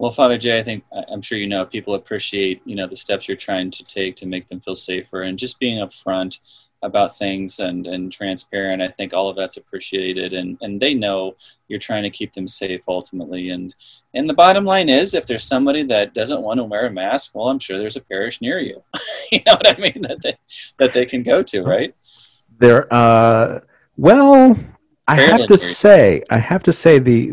Well, 0.00 0.10
Father 0.10 0.36
Jay, 0.36 0.58
I 0.58 0.62
think 0.64 0.84
I'm 1.08 1.22
sure 1.22 1.38
you 1.38 1.46
know 1.46 1.64
people 1.64 1.94
appreciate, 1.94 2.60
you 2.64 2.74
know, 2.74 2.88
the 2.88 2.96
steps 2.96 3.28
you're 3.28 3.36
trying 3.36 3.70
to 3.70 3.84
take 3.84 4.16
to 4.16 4.26
make 4.26 4.48
them 4.48 4.60
feel 4.60 4.74
safer 4.74 5.22
and 5.22 5.38
just 5.38 5.60
being 5.60 5.78
upfront 5.78 6.40
about 6.84 7.16
things 7.16 7.58
and, 7.58 7.86
and 7.86 8.12
transparent. 8.12 8.82
I 8.82 8.88
think 8.88 9.12
all 9.12 9.28
of 9.28 9.36
that's 9.36 9.56
appreciated 9.56 10.34
and, 10.34 10.58
and 10.60 10.80
they 10.80 10.94
know 10.94 11.34
you're 11.68 11.78
trying 11.78 12.02
to 12.02 12.10
keep 12.10 12.32
them 12.32 12.46
safe 12.46 12.82
ultimately. 12.86 13.50
And 13.50 13.74
and 14.12 14.28
the 14.28 14.34
bottom 14.34 14.64
line 14.64 14.88
is 14.88 15.14
if 15.14 15.26
there's 15.26 15.42
somebody 15.42 15.82
that 15.84 16.14
doesn't 16.14 16.42
want 16.42 16.58
to 16.58 16.64
wear 16.64 16.86
a 16.86 16.90
mask, 16.90 17.34
well 17.34 17.48
I'm 17.48 17.58
sure 17.58 17.78
there's 17.78 17.96
a 17.96 18.02
parish 18.02 18.40
near 18.40 18.58
you. 18.58 18.82
you 19.32 19.40
know 19.46 19.54
what 19.54 19.76
I 19.76 19.80
mean? 19.80 20.02
That 20.02 20.22
they 20.22 20.36
that 20.78 20.92
they 20.92 21.06
can 21.06 21.22
go 21.22 21.42
to, 21.42 21.62
right? 21.62 21.94
There 22.58 22.86
uh 22.92 23.60
well 23.96 24.56
I 25.08 25.20
have 25.22 25.46
to 25.46 25.56
say 25.56 26.22
I 26.30 26.38
have 26.38 26.62
to 26.64 26.72
say 26.72 26.98
the 26.98 27.32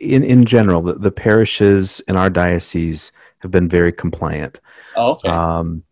in, 0.00 0.24
in 0.24 0.44
general 0.44 0.82
the, 0.82 0.94
the 0.94 1.12
parishes 1.12 2.00
in 2.08 2.16
our 2.16 2.30
diocese 2.30 3.12
have 3.40 3.50
been 3.50 3.68
very 3.68 3.92
compliant. 3.92 4.60
Oh, 4.96 5.12
okay. 5.12 5.28
Um, 5.28 5.82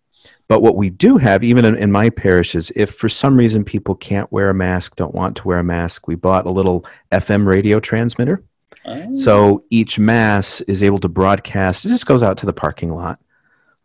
but 0.51 0.63
what 0.63 0.75
we 0.75 0.91
do 0.91 1.17
have, 1.17 1.45
even 1.45 1.65
in, 1.65 1.77
in, 1.77 1.93
my 1.93 2.11
parish, 2.11 2.57
is 2.57 2.73
if 2.75 2.91
for 2.93 3.09
some 3.09 3.37
reason 3.37 3.63
people 3.63 3.95
can't 3.95 4.33
wear 4.33 4.51
a 4.51 4.55
mask, 4.55 4.97
don't 4.97 5.15
want 5.15 5.37
to 5.37 5.47
wear 5.47 5.61
a 5.61 5.63
mask, 5.63 6.09
we 6.09 6.17
bought 6.17 6.45
a 6.45 6.51
little 6.51 6.85
FM 7.13 7.47
radio 7.47 7.79
transmitter. 7.79 8.43
Oh. 8.85 9.15
So 9.15 9.63
each 9.71 10.01
mass 10.01 10.61
is 10.63 10.83
able 10.83 10.99
to 10.99 11.09
broadcast. 11.09 11.85
It 11.85 11.91
just 11.91 12.05
goes 12.05 12.25
out 12.25 12.37
to 12.39 12.47
the 12.47 12.53
parking 12.53 12.93
lot, 12.93 13.21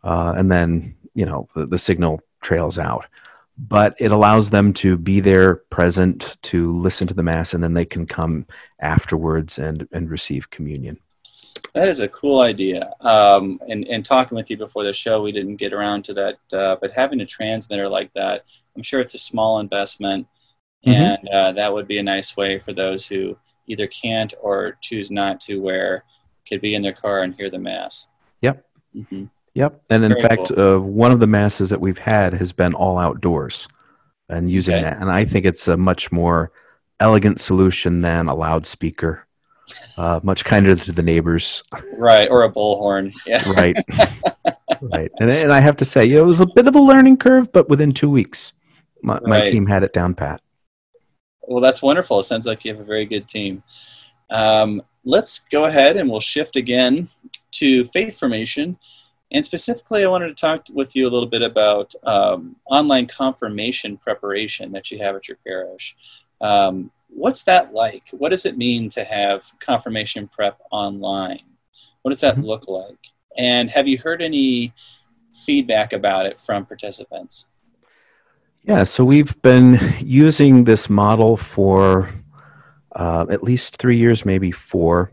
uh, 0.02 0.34
and 0.36 0.50
then 0.50 0.96
you 1.14 1.24
know 1.24 1.48
the, 1.54 1.66
the 1.66 1.78
signal 1.78 2.20
trails 2.40 2.78
out. 2.78 3.06
But 3.56 3.94
it 4.00 4.10
allows 4.10 4.50
them 4.50 4.72
to 4.72 4.98
be 4.98 5.20
there, 5.20 5.62
present, 5.70 6.36
to 6.42 6.72
listen 6.72 7.06
to 7.06 7.14
the 7.14 7.22
mass, 7.22 7.54
and 7.54 7.62
then 7.62 7.74
they 7.74 7.84
can 7.84 8.06
come 8.06 8.44
afterwards 8.80 9.56
and 9.56 9.86
and 9.92 10.10
receive 10.10 10.50
communion. 10.50 10.98
That 11.76 11.88
is 11.88 12.00
a 12.00 12.08
cool 12.08 12.40
idea. 12.40 12.90
Um, 13.02 13.60
and, 13.68 13.86
and 13.86 14.02
talking 14.02 14.34
with 14.34 14.48
you 14.48 14.56
before 14.56 14.82
the 14.82 14.94
show, 14.94 15.20
we 15.20 15.30
didn't 15.30 15.56
get 15.56 15.74
around 15.74 16.06
to 16.06 16.14
that. 16.14 16.38
Uh, 16.50 16.76
but 16.80 16.90
having 16.92 17.20
a 17.20 17.26
transmitter 17.26 17.86
like 17.86 18.10
that, 18.14 18.46
I'm 18.74 18.82
sure 18.82 19.00
it's 19.00 19.14
a 19.14 19.18
small 19.18 19.60
investment. 19.60 20.26
Mm-hmm. 20.86 21.02
And 21.02 21.28
uh, 21.28 21.52
that 21.52 21.70
would 21.70 21.86
be 21.86 21.98
a 21.98 22.02
nice 22.02 22.34
way 22.34 22.58
for 22.58 22.72
those 22.72 23.06
who 23.06 23.36
either 23.66 23.86
can't 23.88 24.32
or 24.40 24.78
choose 24.80 25.10
not 25.10 25.38
to 25.40 25.60
wear, 25.60 26.04
could 26.48 26.62
be 26.62 26.74
in 26.74 26.80
their 26.80 26.94
car 26.94 27.22
and 27.24 27.34
hear 27.34 27.50
the 27.50 27.58
Mass. 27.58 28.08
Yep. 28.40 28.64
Mm-hmm. 28.94 29.24
Yep. 29.52 29.82
And 29.90 30.02
in 30.02 30.12
Very 30.12 30.22
fact, 30.22 30.48
cool. 30.54 30.76
uh, 30.76 30.78
one 30.78 31.12
of 31.12 31.20
the 31.20 31.26
Masses 31.26 31.68
that 31.68 31.80
we've 31.82 31.98
had 31.98 32.32
has 32.32 32.54
been 32.54 32.72
all 32.72 32.96
outdoors 32.98 33.68
and 34.30 34.50
using 34.50 34.76
okay. 34.76 34.84
that. 34.84 35.02
And 35.02 35.10
I 35.10 35.26
think 35.26 35.44
it's 35.44 35.68
a 35.68 35.76
much 35.76 36.10
more 36.10 36.52
elegant 37.00 37.38
solution 37.38 38.00
than 38.00 38.28
a 38.28 38.34
loudspeaker 38.34 39.25
uh, 39.96 40.20
much 40.22 40.44
kinder 40.44 40.74
to 40.76 40.92
the 40.92 41.02
neighbors. 41.02 41.62
Right, 41.96 42.28
or 42.30 42.44
a 42.44 42.52
bullhorn. 42.52 43.12
Yeah. 43.26 43.48
right. 43.50 43.76
right. 44.80 45.10
And, 45.18 45.30
and 45.30 45.52
I 45.52 45.60
have 45.60 45.76
to 45.78 45.84
say, 45.84 46.04
you 46.04 46.16
know, 46.16 46.22
it 46.22 46.26
was 46.26 46.40
a 46.40 46.46
bit 46.46 46.66
of 46.66 46.74
a 46.74 46.80
learning 46.80 47.18
curve, 47.18 47.52
but 47.52 47.68
within 47.68 47.92
two 47.92 48.10
weeks, 48.10 48.52
my, 49.02 49.14
right. 49.14 49.26
my 49.26 49.44
team 49.44 49.66
had 49.66 49.82
it 49.82 49.92
down 49.92 50.14
pat. 50.14 50.40
Well, 51.42 51.60
that's 51.60 51.82
wonderful. 51.82 52.18
It 52.20 52.24
sounds 52.24 52.46
like 52.46 52.64
you 52.64 52.72
have 52.72 52.80
a 52.80 52.84
very 52.84 53.06
good 53.06 53.28
team. 53.28 53.62
Um, 54.30 54.82
let's 55.04 55.40
go 55.50 55.66
ahead 55.66 55.96
and 55.96 56.10
we'll 56.10 56.20
shift 56.20 56.56
again 56.56 57.08
to 57.52 57.84
faith 57.86 58.18
formation. 58.18 58.76
And 59.32 59.44
specifically, 59.44 60.04
I 60.04 60.08
wanted 60.08 60.28
to 60.28 60.34
talk 60.34 60.66
with 60.72 60.94
you 60.94 61.08
a 61.08 61.10
little 61.10 61.28
bit 61.28 61.42
about 61.42 61.94
um, 62.04 62.56
online 62.66 63.06
confirmation 63.06 63.96
preparation 63.96 64.72
that 64.72 64.90
you 64.90 64.98
have 64.98 65.16
at 65.16 65.28
your 65.28 65.38
parish. 65.46 65.96
Um, 66.40 66.90
what's 67.08 67.44
that 67.44 67.72
like? 67.72 68.04
What 68.12 68.30
does 68.30 68.46
it 68.46 68.56
mean 68.56 68.90
to 68.90 69.04
have 69.04 69.44
confirmation 69.60 70.28
prep 70.28 70.58
online? 70.70 71.42
What 72.02 72.10
does 72.10 72.20
that 72.20 72.36
mm-hmm. 72.36 72.44
look 72.44 72.68
like? 72.68 72.98
And 73.36 73.70
have 73.70 73.88
you 73.88 73.98
heard 73.98 74.22
any 74.22 74.72
feedback 75.44 75.92
about 75.92 76.26
it 76.26 76.40
from 76.40 76.66
participants? 76.66 77.46
Yeah, 78.64 78.84
so 78.84 79.04
we've 79.04 79.40
been 79.42 79.94
using 80.00 80.64
this 80.64 80.90
model 80.90 81.36
for 81.36 82.10
uh, 82.94 83.26
at 83.30 83.44
least 83.44 83.76
three 83.76 83.96
years, 83.96 84.24
maybe 84.24 84.50
four. 84.50 85.12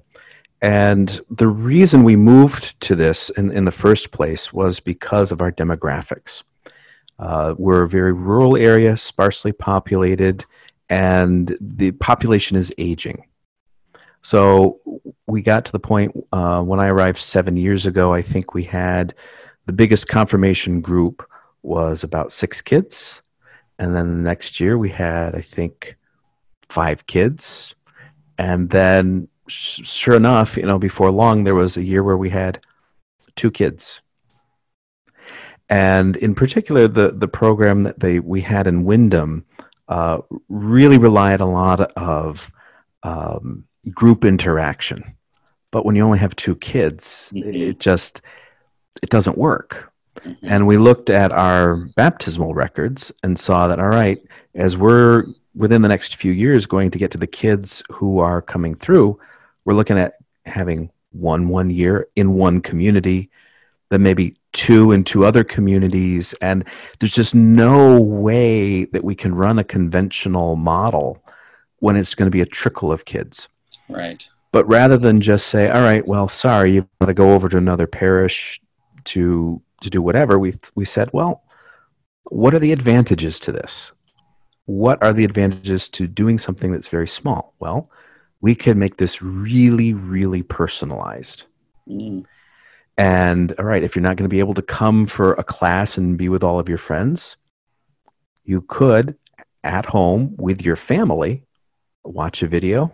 And 0.61 1.21
the 1.29 1.47
reason 1.47 2.03
we 2.03 2.15
moved 2.15 2.79
to 2.81 2.95
this 2.95 3.29
in, 3.31 3.51
in 3.51 3.65
the 3.65 3.71
first 3.71 4.11
place 4.11 4.53
was 4.53 4.79
because 4.79 5.31
of 5.31 5.41
our 5.41 5.51
demographics. 5.51 6.43
Uh, 7.19 7.53
we're 7.57 7.83
a 7.83 7.89
very 7.89 8.13
rural 8.13 8.55
area, 8.55 8.97
sparsely 8.97 9.51
populated, 9.51 10.45
and 10.93 11.57
the 11.59 11.89
population 11.93 12.55
is 12.55 12.71
aging. 12.77 13.25
So 14.21 14.79
we 15.25 15.41
got 15.41 15.65
to 15.65 15.71
the 15.71 15.79
point 15.79 16.15
uh, 16.31 16.61
when 16.61 16.79
I 16.79 16.87
arrived 16.87 17.17
seven 17.17 17.57
years 17.57 17.87
ago. 17.87 18.13
I 18.13 18.21
think 18.21 18.53
we 18.53 18.63
had 18.63 19.15
the 19.65 19.73
biggest 19.73 20.07
confirmation 20.07 20.81
group 20.81 21.27
was 21.63 22.03
about 22.03 22.31
six 22.31 22.61
kids, 22.61 23.23
and 23.79 23.95
then 23.95 24.07
the 24.07 24.29
next 24.29 24.59
year 24.59 24.77
we 24.77 24.91
had 24.91 25.33
I 25.33 25.41
think 25.41 25.97
five 26.69 27.07
kids, 27.07 27.73
and 28.37 28.69
then 28.69 29.27
sure 29.47 30.15
enough, 30.15 30.57
you 30.57 30.67
know, 30.67 30.77
before 30.77 31.09
long 31.09 31.43
there 31.43 31.55
was 31.55 31.75
a 31.75 31.83
year 31.83 32.03
where 32.03 32.17
we 32.17 32.29
had 32.29 32.59
two 33.35 33.49
kids. 33.49 34.01
And 35.69 36.17
in 36.17 36.35
particular, 36.35 36.87
the 36.87 37.09
the 37.09 37.27
program 37.27 37.81
that 37.81 37.99
they 37.99 38.19
we 38.19 38.41
had 38.41 38.67
in 38.67 38.83
Windham 38.83 39.45
uh, 39.93 40.21
really 40.49 40.97
relied 40.97 41.39
a 41.39 41.45
lot 41.45 41.79
of 41.95 42.51
um, 43.03 43.65
group 43.91 44.25
interaction. 44.25 45.15
But 45.69 45.85
when 45.85 45.95
you 45.95 46.03
only 46.03 46.17
have 46.17 46.35
two 46.35 46.55
kids, 46.55 47.31
mm-hmm. 47.31 47.53
it 47.53 47.79
just 47.79 48.21
it 49.03 49.11
doesn't 49.11 49.37
work. 49.37 49.91
Mm-hmm. 50.15 50.47
And 50.49 50.65
we 50.65 50.77
looked 50.77 51.11
at 51.11 51.31
our 51.31 51.75
baptismal 51.95 52.55
records 52.55 53.11
and 53.21 53.37
saw 53.37 53.67
that 53.67 53.79
all 53.79 53.89
right, 53.89 54.19
as 54.55 54.75
we're 54.75 55.25
within 55.53 55.83
the 55.83 55.89
next 55.89 56.15
few 56.15 56.31
years 56.31 56.65
going 56.65 56.89
to 56.89 56.97
get 56.97 57.11
to 57.11 57.19
the 57.19 57.27
kids 57.27 57.83
who 57.91 58.17
are 58.17 58.41
coming 58.41 58.73
through, 58.73 59.19
we're 59.63 59.75
looking 59.75 59.99
at 59.99 60.13
having 60.47 60.89
one 61.11 61.49
one 61.49 61.69
year 61.69 62.07
in 62.15 62.33
one 62.33 62.61
community, 62.61 63.29
then 63.91 64.01
maybe 64.01 64.37
two 64.53 64.91
and 64.91 65.05
two 65.05 65.25
other 65.25 65.43
communities 65.43 66.33
and 66.41 66.63
there's 66.99 67.13
just 67.13 67.33
no 67.33 67.99
way 67.99 68.85
that 68.85 69.03
we 69.03 69.15
can 69.15 69.33
run 69.33 69.57
a 69.57 69.63
conventional 69.63 70.55
model 70.55 71.23
when 71.79 71.95
it's 71.95 72.15
going 72.15 72.27
to 72.27 72.31
be 72.31 72.41
a 72.41 72.45
trickle 72.45 72.91
of 72.91 73.03
kids. 73.03 73.49
Right. 73.89 74.27
But 74.51 74.67
rather 74.67 74.97
than 74.97 75.21
just 75.21 75.47
say 75.47 75.69
all 75.69 75.81
right 75.81 76.07
well 76.07 76.27
sorry 76.27 76.73
you've 76.73 76.87
got 77.01 77.07
to 77.07 77.13
go 77.13 77.33
over 77.33 77.49
to 77.49 77.57
another 77.57 77.87
parish 77.87 78.61
to 79.05 79.61
to 79.81 79.89
do 79.89 80.01
whatever 80.01 80.37
we 80.39 80.55
we 80.75 80.85
said 80.85 81.09
well 81.11 81.43
what 82.25 82.53
are 82.53 82.59
the 82.59 82.71
advantages 82.71 83.39
to 83.41 83.51
this? 83.51 83.91
What 84.65 85.03
are 85.03 85.11
the 85.11 85.25
advantages 85.25 85.89
to 85.89 86.07
doing 86.07 86.37
something 86.37 86.71
that's 86.71 86.87
very 86.87 87.07
small? 87.07 87.55
Well 87.59 87.89
we 88.39 88.53
can 88.53 88.77
make 88.77 88.97
this 88.97 89.21
really 89.21 89.93
really 89.93 90.43
personalized. 90.43 91.45
Mm. 91.89 92.25
And 92.97 93.53
all 93.57 93.65
right, 93.65 93.83
if 93.83 93.95
you're 93.95 94.03
not 94.03 94.17
going 94.17 94.29
to 94.29 94.33
be 94.33 94.39
able 94.39 94.53
to 94.55 94.61
come 94.61 95.05
for 95.05 95.33
a 95.33 95.43
class 95.43 95.97
and 95.97 96.17
be 96.17 96.29
with 96.29 96.43
all 96.43 96.59
of 96.59 96.69
your 96.69 96.77
friends, 96.77 97.37
you 98.43 98.61
could 98.61 99.17
at 99.63 99.85
home 99.85 100.35
with 100.37 100.61
your 100.61 100.75
family 100.75 101.43
watch 102.03 102.43
a 102.43 102.47
video 102.47 102.91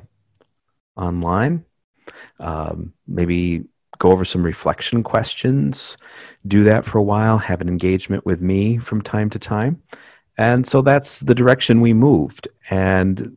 online, 0.96 1.66
um, 2.40 2.94
maybe 3.08 3.66
go 3.98 4.12
over 4.12 4.24
some 4.24 4.44
reflection 4.44 5.04
questions, 5.04 5.98
do 6.48 6.64
that 6.64 6.86
for 6.86 6.98
a 6.98 7.04
while, 7.04 7.38
have 7.38 7.62
an 7.62 7.68
engagement 7.68 8.26
with 8.26 8.42
me 8.42 8.78
from 8.78 9.02
time 9.02 9.30
to 9.30 9.40
time. 9.40 9.82
And 10.38 10.66
so 10.66 10.82
that's 10.82 11.20
the 11.20 11.36
direction 11.36 11.82
we 11.82 11.94
moved. 11.94 12.48
And 12.70 13.36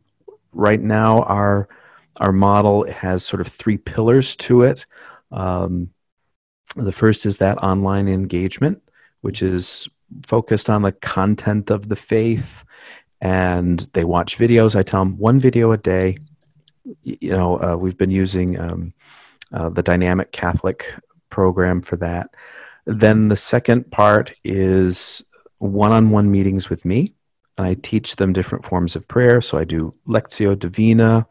right 0.53 0.81
now, 0.81 1.23
our 1.23 1.67
our 2.17 2.31
model 2.31 2.89
has 2.89 3.25
sort 3.25 3.41
of 3.41 3.47
three 3.47 3.77
pillars 3.77 4.35
to 4.35 4.61
it. 4.61 4.85
Um, 5.31 5.89
the 6.75 6.91
first 6.91 7.25
is 7.25 7.37
that 7.37 7.57
online 7.63 8.07
engagement, 8.07 8.81
which 9.21 9.41
is 9.41 9.87
focused 10.25 10.69
on 10.69 10.81
the 10.81 10.91
content 10.91 11.69
of 11.69 11.89
the 11.89 11.95
faith, 11.95 12.63
and 13.21 13.87
they 13.93 14.03
watch 14.03 14.37
videos. 14.37 14.75
I 14.75 14.83
tell 14.83 15.01
them 15.01 15.17
one 15.17 15.39
video 15.39 15.71
a 15.71 15.77
day. 15.77 16.17
You 17.03 17.31
know, 17.31 17.61
uh, 17.61 17.75
we've 17.77 17.97
been 17.97 18.11
using 18.11 18.59
um, 18.59 18.93
uh, 19.53 19.69
the 19.69 19.83
Dynamic 19.83 20.31
Catholic 20.31 20.93
program 21.29 21.81
for 21.81 21.95
that. 21.97 22.29
Then 22.85 23.29
the 23.29 23.35
second 23.35 23.89
part 23.91 24.33
is 24.43 25.23
one 25.59 25.91
on 25.91 26.09
one 26.09 26.29
meetings 26.29 26.69
with 26.69 26.83
me. 26.83 27.13
And 27.57 27.67
I 27.67 27.75
teach 27.75 28.17
them 28.17 28.33
different 28.33 28.65
forms 28.65 28.95
of 28.95 29.07
prayer. 29.07 29.41
So 29.41 29.57
I 29.57 29.63
do 29.63 29.93
Lectio 30.07 30.57
Divina. 30.57 31.25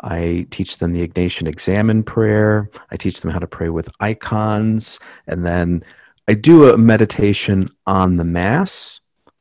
I 0.00 0.46
teach 0.50 0.78
them 0.78 0.92
the 0.92 1.06
Ignatian 1.06 1.48
Examen 1.48 2.02
prayer. 2.02 2.70
I 2.90 2.96
teach 2.96 3.20
them 3.20 3.30
how 3.30 3.38
to 3.38 3.46
pray 3.46 3.68
with 3.68 3.88
icons. 4.00 4.98
And 5.26 5.44
then 5.44 5.84
I 6.28 6.34
do 6.34 6.70
a 6.70 6.78
meditation 6.78 7.70
on 7.86 8.16
the 8.16 8.24
Mass, 8.24 9.00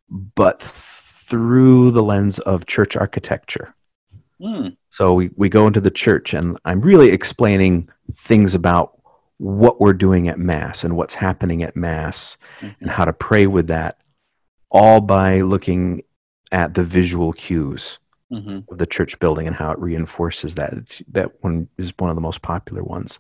but 0.10 0.62
through 0.62 1.92
the 1.92 2.04
lens 2.04 2.40
of 2.40 2.66
church 2.66 2.96
architecture. 2.96 3.74
Mm. 4.40 4.78
So 4.90 5.14
we, 5.14 5.32
we 5.36 5.50
go 5.50 5.68
into 5.68 5.82
the 5.82 5.92
church, 5.92 6.34
and 6.34 6.58
I'm 6.66 6.82
really 6.82 7.10
explaining 7.10 7.90
things 8.14 8.54
about 8.54 9.02
what 9.38 9.82
we're 9.82 9.94
doing 9.94 10.28
at 10.28 10.40
Mass 10.40 10.84
and 10.84 10.96
what's 10.96 11.16
happening 11.16 11.64
at 11.64 11.76
Mass 11.76 12.38
mm-hmm. 12.60 12.74
and 12.82 12.92
how 12.92 13.06
to 13.06 13.14
pray 13.14 13.48
with 13.48 13.68
that, 13.68 13.98
all 14.70 15.02
by 15.02 15.42
looking 15.42 16.04
at 16.52 16.74
the 16.74 16.84
visual 16.84 17.34
cues 17.34 18.00
mm-hmm. 18.36 18.72
of 18.72 18.78
the 18.78 18.86
church 18.86 19.18
building 19.20 19.48
and 19.48 19.56
how 19.56 19.72
it 19.72 19.80
reinforces 19.80 20.56
that. 20.56 20.74
It's, 20.74 21.02
that 21.12 21.44
one 21.44 21.68
is 21.78 21.94
one 21.98 22.10
of 22.10 22.16
the 22.16 22.22
most 22.22 22.42
popular 22.42 22.84
ones. 22.84 23.20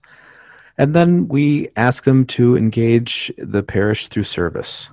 And 0.77 0.93
then 0.93 1.27
we 1.27 1.69
ask 1.75 2.03
them 2.03 2.25
to 2.27 2.57
engage 2.57 3.31
the 3.38 3.63
parish 3.63 4.10
through 4.10 4.24
service 4.24 4.89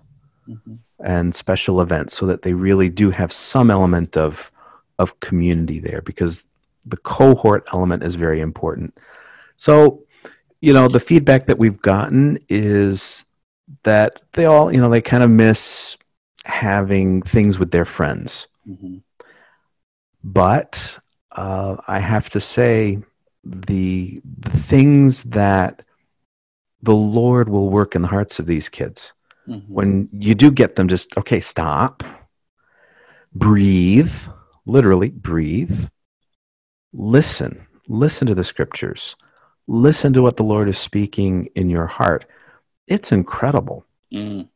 mm-hmm. 0.48 0.74
and 1.04 1.34
special 1.34 1.80
events 1.80 2.16
so 2.16 2.26
that 2.26 2.42
they 2.42 2.52
really 2.54 2.88
do 2.88 3.10
have 3.10 3.32
some 3.32 3.70
element 3.70 4.16
of, 4.16 4.50
of 4.98 5.18
community 5.20 5.80
there 5.80 6.02
because 6.02 6.48
the 6.86 6.96
cohort 6.98 7.66
element 7.72 8.02
is 8.02 8.14
very 8.14 8.40
important. 8.40 8.96
So, 9.56 10.04
you 10.60 10.72
know, 10.72 10.88
the 10.88 11.00
feedback 11.00 11.46
that 11.46 11.58
we've 11.58 11.80
gotten 11.80 12.38
is 12.48 13.24
that 13.82 14.22
they 14.32 14.44
all, 14.44 14.72
you 14.72 14.80
know, 14.80 14.90
they 14.90 15.00
kind 15.00 15.24
of 15.24 15.30
miss 15.30 15.96
having 16.44 17.22
things 17.22 17.58
with 17.58 17.70
their 17.70 17.84
friends. 17.84 18.46
Mm-hmm. 18.68 18.98
But 20.22 20.98
uh, 21.32 21.76
I 21.86 21.98
have 21.98 22.28
to 22.30 22.40
say, 22.40 22.98
the, 23.44 24.20
the 24.24 24.50
things 24.50 25.24
that 25.24 25.82
the 26.82 26.94
Lord 26.94 27.48
will 27.48 27.70
work 27.70 27.94
in 27.94 28.02
the 28.02 28.08
hearts 28.08 28.38
of 28.38 28.46
these 28.46 28.68
kids. 28.68 29.12
Mm-hmm. 29.48 29.74
when 29.74 30.08
you 30.12 30.36
do 30.36 30.52
get 30.52 30.76
them 30.76 30.86
just, 30.86 31.18
okay, 31.18 31.40
stop, 31.40 32.04
breathe, 33.34 34.14
literally 34.66 35.08
breathe, 35.08 35.88
listen, 36.92 37.66
listen 37.88 38.28
to 38.28 38.36
the 38.36 38.44
scriptures, 38.44 39.16
listen 39.66 40.12
to 40.12 40.22
what 40.22 40.36
the 40.36 40.44
Lord 40.44 40.68
is 40.68 40.78
speaking 40.78 41.48
in 41.56 41.68
your 41.68 41.88
heart. 41.88 42.24
It's 42.86 43.10
incredible. 43.10 43.84
Mm 44.14 44.46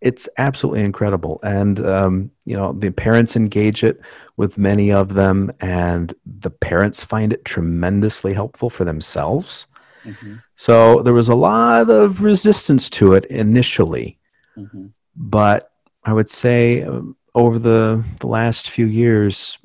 it's 0.00 0.28
absolutely 0.38 0.84
incredible. 0.84 1.40
And 1.42 1.84
um, 1.84 2.30
you 2.44 2.56
know 2.56 2.72
the 2.72 2.90
parents 2.90 3.36
engage 3.36 3.82
it 3.82 4.00
with 4.36 4.58
many 4.58 4.92
of 4.92 5.14
them 5.14 5.50
and 5.60 6.14
the 6.24 6.50
parents 6.50 7.02
find 7.02 7.32
it 7.32 7.44
tremendously 7.44 8.34
helpful 8.34 8.70
for 8.70 8.84
themselves. 8.84 9.66
Mm-hmm. 10.04 10.36
so 10.54 11.02
there 11.02 11.12
was 11.12 11.28
a 11.28 11.34
lot 11.34 11.90
of 11.90 12.22
resistance 12.22 12.88
to 12.90 13.14
it 13.14 13.24
initially. 13.24 14.20
Mm-hmm. 14.56 14.86
but 15.16 15.72
i 16.04 16.12
would 16.12 16.30
say 16.30 16.82
um, 16.82 17.16
over 17.36 17.58
the, 17.58 18.02
the 18.20 18.26
last 18.26 18.70
few 18.70 18.86
years 18.86 19.58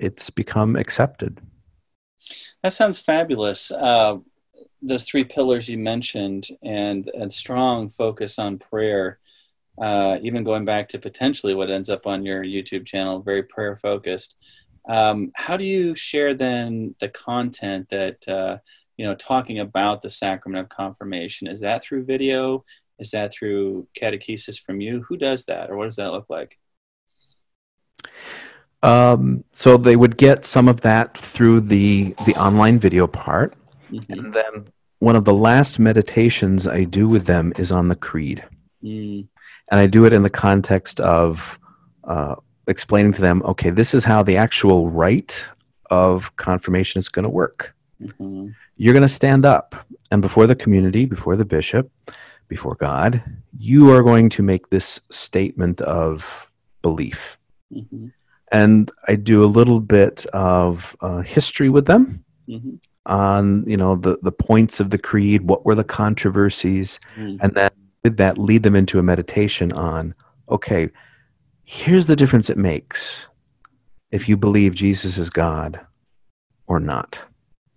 it's 0.00 0.30
become 0.30 0.74
accepted. 0.74 1.40
That 2.62 2.72
sounds 2.72 2.98
fabulous. 2.98 3.70
Uh, 3.70 4.18
those 4.80 5.04
three 5.04 5.22
pillars 5.24 5.68
you 5.68 5.78
mentioned 5.78 6.48
and 6.62 7.08
a 7.14 7.30
strong 7.30 7.88
focus 7.88 8.38
on 8.38 8.58
prayer 8.58 9.20
uh, 9.82 10.16
even 10.22 10.44
going 10.44 10.64
back 10.64 10.86
to 10.86 10.98
potentially 10.98 11.56
what 11.56 11.68
ends 11.68 11.90
up 11.90 12.06
on 12.06 12.24
your 12.24 12.44
YouTube 12.44 12.86
channel, 12.86 13.20
very 13.20 13.42
prayer 13.42 13.76
focused. 13.76 14.36
Um, 14.88 15.32
how 15.34 15.56
do 15.56 15.64
you 15.64 15.96
share 15.96 16.34
then 16.34 16.94
the 17.00 17.08
content 17.08 17.88
that 17.90 18.28
uh, 18.28 18.58
you 18.96 19.04
know 19.04 19.16
talking 19.16 19.58
about 19.58 20.00
the 20.00 20.08
sacrament 20.08 20.62
of 20.62 20.68
confirmation? 20.68 21.48
Is 21.48 21.60
that 21.62 21.82
through 21.82 22.04
video? 22.04 22.64
Is 23.00 23.10
that 23.10 23.34
through 23.34 23.88
catechesis 24.00 24.60
from 24.60 24.80
you? 24.80 25.04
Who 25.08 25.16
does 25.16 25.46
that, 25.46 25.68
or 25.68 25.76
what 25.76 25.86
does 25.86 25.96
that 25.96 26.12
look 26.12 26.26
like? 26.30 26.56
Um, 28.84 29.42
so 29.52 29.76
they 29.76 29.96
would 29.96 30.16
get 30.16 30.46
some 30.46 30.68
of 30.68 30.82
that 30.82 31.18
through 31.18 31.62
the 31.62 32.14
the 32.24 32.36
online 32.36 32.78
video 32.78 33.08
part, 33.08 33.56
mm-hmm. 33.90 34.12
and 34.12 34.32
then 34.32 34.68
one 35.00 35.16
of 35.16 35.24
the 35.24 35.34
last 35.34 35.80
meditations 35.80 36.68
I 36.68 36.84
do 36.84 37.08
with 37.08 37.26
them 37.26 37.52
is 37.58 37.72
on 37.72 37.88
the 37.88 37.96
creed. 37.96 38.44
Mm 38.84 39.26
and 39.70 39.80
I 39.80 39.86
do 39.86 40.04
it 40.04 40.12
in 40.12 40.22
the 40.22 40.30
context 40.30 41.00
of 41.00 41.58
uh, 42.04 42.36
explaining 42.66 43.12
to 43.14 43.20
them, 43.20 43.42
okay, 43.44 43.70
this 43.70 43.94
is 43.94 44.04
how 44.04 44.22
the 44.22 44.36
actual 44.36 44.90
rite 44.90 45.42
of 45.90 46.34
confirmation 46.36 46.98
is 46.98 47.08
going 47.08 47.24
to 47.24 47.28
work. 47.28 47.74
Mm-hmm. 48.00 48.48
You're 48.76 48.94
going 48.94 49.02
to 49.02 49.08
stand 49.08 49.44
up, 49.44 49.74
and 50.10 50.20
before 50.22 50.46
the 50.46 50.54
community, 50.54 51.04
before 51.04 51.36
the 51.36 51.44
bishop, 51.44 51.90
before 52.48 52.74
God, 52.74 53.22
you 53.58 53.90
are 53.92 54.02
going 54.02 54.28
to 54.30 54.42
make 54.42 54.70
this 54.70 55.00
statement 55.10 55.80
of 55.82 56.50
belief. 56.82 57.38
Mm-hmm. 57.72 58.08
And 58.50 58.90
I 59.08 59.14
do 59.14 59.44
a 59.44 59.46
little 59.46 59.80
bit 59.80 60.26
of 60.26 60.94
uh, 61.00 61.20
history 61.20 61.70
with 61.70 61.86
them. 61.86 62.24
Mm-hmm 62.48 62.76
on 63.06 63.64
you 63.66 63.76
know 63.76 63.96
the 63.96 64.18
the 64.22 64.30
points 64.30 64.78
of 64.78 64.90
the 64.90 64.98
creed 64.98 65.42
what 65.42 65.64
were 65.64 65.74
the 65.74 65.82
controversies 65.82 67.00
mm. 67.16 67.36
and 67.40 67.52
then 67.54 67.70
with 68.02 68.16
that 68.16 68.38
lead 68.38 68.62
them 68.62 68.76
into 68.76 68.98
a 68.98 69.02
meditation 69.02 69.72
on 69.72 70.14
okay 70.48 70.88
here's 71.64 72.06
the 72.06 72.16
difference 72.16 72.50
it 72.50 72.58
makes 72.58 73.26
if 74.10 74.28
you 74.28 74.36
believe 74.36 74.74
jesus 74.74 75.18
is 75.18 75.30
god 75.30 75.80
or 76.66 76.78
not. 76.78 77.22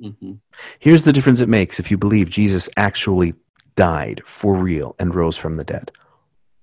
Mm-hmm. 0.01 0.33
here's 0.79 1.05
the 1.05 1.13
difference 1.13 1.39
it 1.39 1.47
makes 1.47 1.79
if 1.79 1.89
you 1.89 1.97
believe 1.97 2.29
jesus 2.29 2.67
actually 2.75 3.33
died 3.77 4.21
for 4.25 4.53
real 4.53 4.95
and 4.99 5.15
rose 5.15 5.37
from 5.37 5.55
the 5.55 5.63
dead 5.63 5.91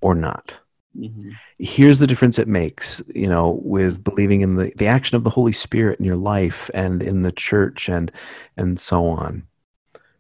or 0.02 0.14
not. 0.14 0.58
Mm-hmm. 0.94 1.30
here's 1.58 2.00
the 2.00 2.06
difference 2.06 2.38
it 2.38 2.48
makes 2.48 3.00
you 3.14 3.26
know 3.26 3.58
with 3.62 4.04
believing 4.04 4.42
in 4.42 4.56
the, 4.56 4.72
the 4.76 4.86
action 4.86 5.16
of 5.16 5.24
the 5.24 5.30
holy 5.30 5.52
spirit 5.52 5.98
in 5.98 6.04
your 6.04 6.16
life 6.16 6.70
and 6.74 7.02
in 7.02 7.22
the 7.22 7.32
church 7.32 7.88
and 7.88 8.12
and 8.58 8.78
so 8.78 9.06
on. 9.06 9.44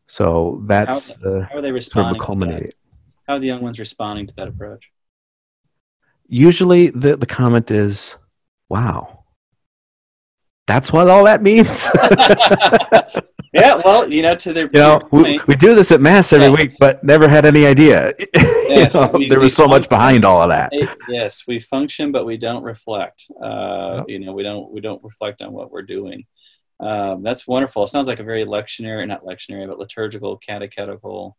So 0.06 0.62
that's 0.66 1.14
how, 1.22 1.42
how 1.42 1.58
are 1.58 1.60
they 1.60 1.72
responding 1.72 2.14
sort 2.14 2.20
of 2.20 2.26
culminate 2.26 2.74
how 3.32 3.36
are 3.36 3.40
the 3.40 3.46
young 3.46 3.62
ones 3.62 3.78
responding 3.78 4.26
to 4.26 4.34
that 4.34 4.46
approach? 4.46 4.90
Usually 6.28 6.90
the, 6.90 7.16
the 7.16 7.24
comment 7.24 7.70
is, 7.70 8.14
wow, 8.68 9.24
that's 10.66 10.92
what 10.92 11.08
all 11.08 11.24
that 11.24 11.42
means. 11.42 11.88
yeah, 13.54 13.80
well, 13.82 14.06
you 14.06 14.20
know, 14.20 14.34
to 14.34 14.52
their 14.52 14.66
you 14.66 14.70
know, 14.74 15.00
we, 15.10 15.40
we, 15.46 15.56
do 15.56 15.74
this 15.74 15.90
at 15.92 16.02
mass 16.02 16.34
every 16.34 16.48
yeah. 16.48 16.52
week, 16.52 16.74
but 16.78 17.02
never 17.02 17.26
had 17.26 17.46
any 17.46 17.64
idea. 17.64 18.12
Yes, 18.72 18.94
you 18.94 19.00
know, 19.02 19.10
we, 19.12 19.28
there 19.28 19.38
was 19.38 19.54
so 19.54 19.68
much 19.68 19.86
behind 19.90 20.24
all 20.24 20.40
of 20.40 20.48
that. 20.48 20.72
Yes, 21.06 21.46
we 21.46 21.60
function, 21.60 22.10
but 22.10 22.24
we 22.24 22.38
don't 22.38 22.62
reflect. 22.62 23.26
Uh, 23.38 23.96
yep. 23.98 24.04
You 24.08 24.18
know, 24.20 24.32
we 24.32 24.42
don't 24.42 24.72
we 24.72 24.80
don't 24.80 25.04
reflect 25.04 25.42
on 25.42 25.52
what 25.52 25.70
we're 25.70 25.82
doing. 25.82 26.24
Um, 26.80 27.22
that's 27.22 27.46
wonderful. 27.46 27.84
It 27.84 27.88
sounds 27.88 28.08
like 28.08 28.18
a 28.18 28.24
very 28.24 28.46
lectionary, 28.46 29.06
not 29.06 29.26
lectionary, 29.26 29.68
but 29.68 29.78
liturgical, 29.78 30.38
catechetical 30.38 31.36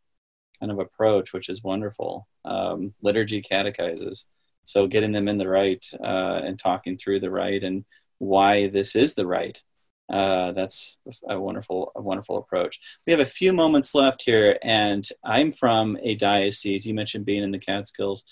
kind 0.63 0.71
of 0.71 0.79
approach, 0.79 1.33
which 1.33 1.49
is 1.49 1.61
wonderful. 1.61 2.25
Um, 2.45 2.93
liturgy 3.01 3.41
catechizes, 3.41 4.27
so 4.63 4.87
getting 4.87 5.11
them 5.11 5.27
in 5.27 5.37
the 5.37 5.47
right 5.47 5.85
uh, 6.01 6.39
and 6.45 6.57
talking 6.57 6.97
through 6.97 7.19
the 7.19 7.29
right 7.29 7.61
and 7.61 7.83
why 8.19 8.69
this 8.69 8.95
is 8.95 9.13
the 9.13 9.27
right. 9.27 9.61
Uh, 10.09 10.53
that's 10.53 10.97
a 11.27 11.37
wonderful, 11.37 11.91
a 11.97 12.01
wonderful 12.01 12.37
approach. 12.37 12.79
We 13.05 13.11
have 13.11 13.19
a 13.19 13.25
few 13.25 13.51
moments 13.51 13.93
left 13.93 14.23
here, 14.23 14.57
and 14.63 15.05
I'm 15.21 15.51
from 15.51 15.97
a 16.01 16.15
diocese. 16.15 16.85
You 16.85 16.93
mentioned 16.93 17.25
being 17.25 17.43
in 17.43 17.51
the 17.51 17.59
Catskills, 17.59 18.23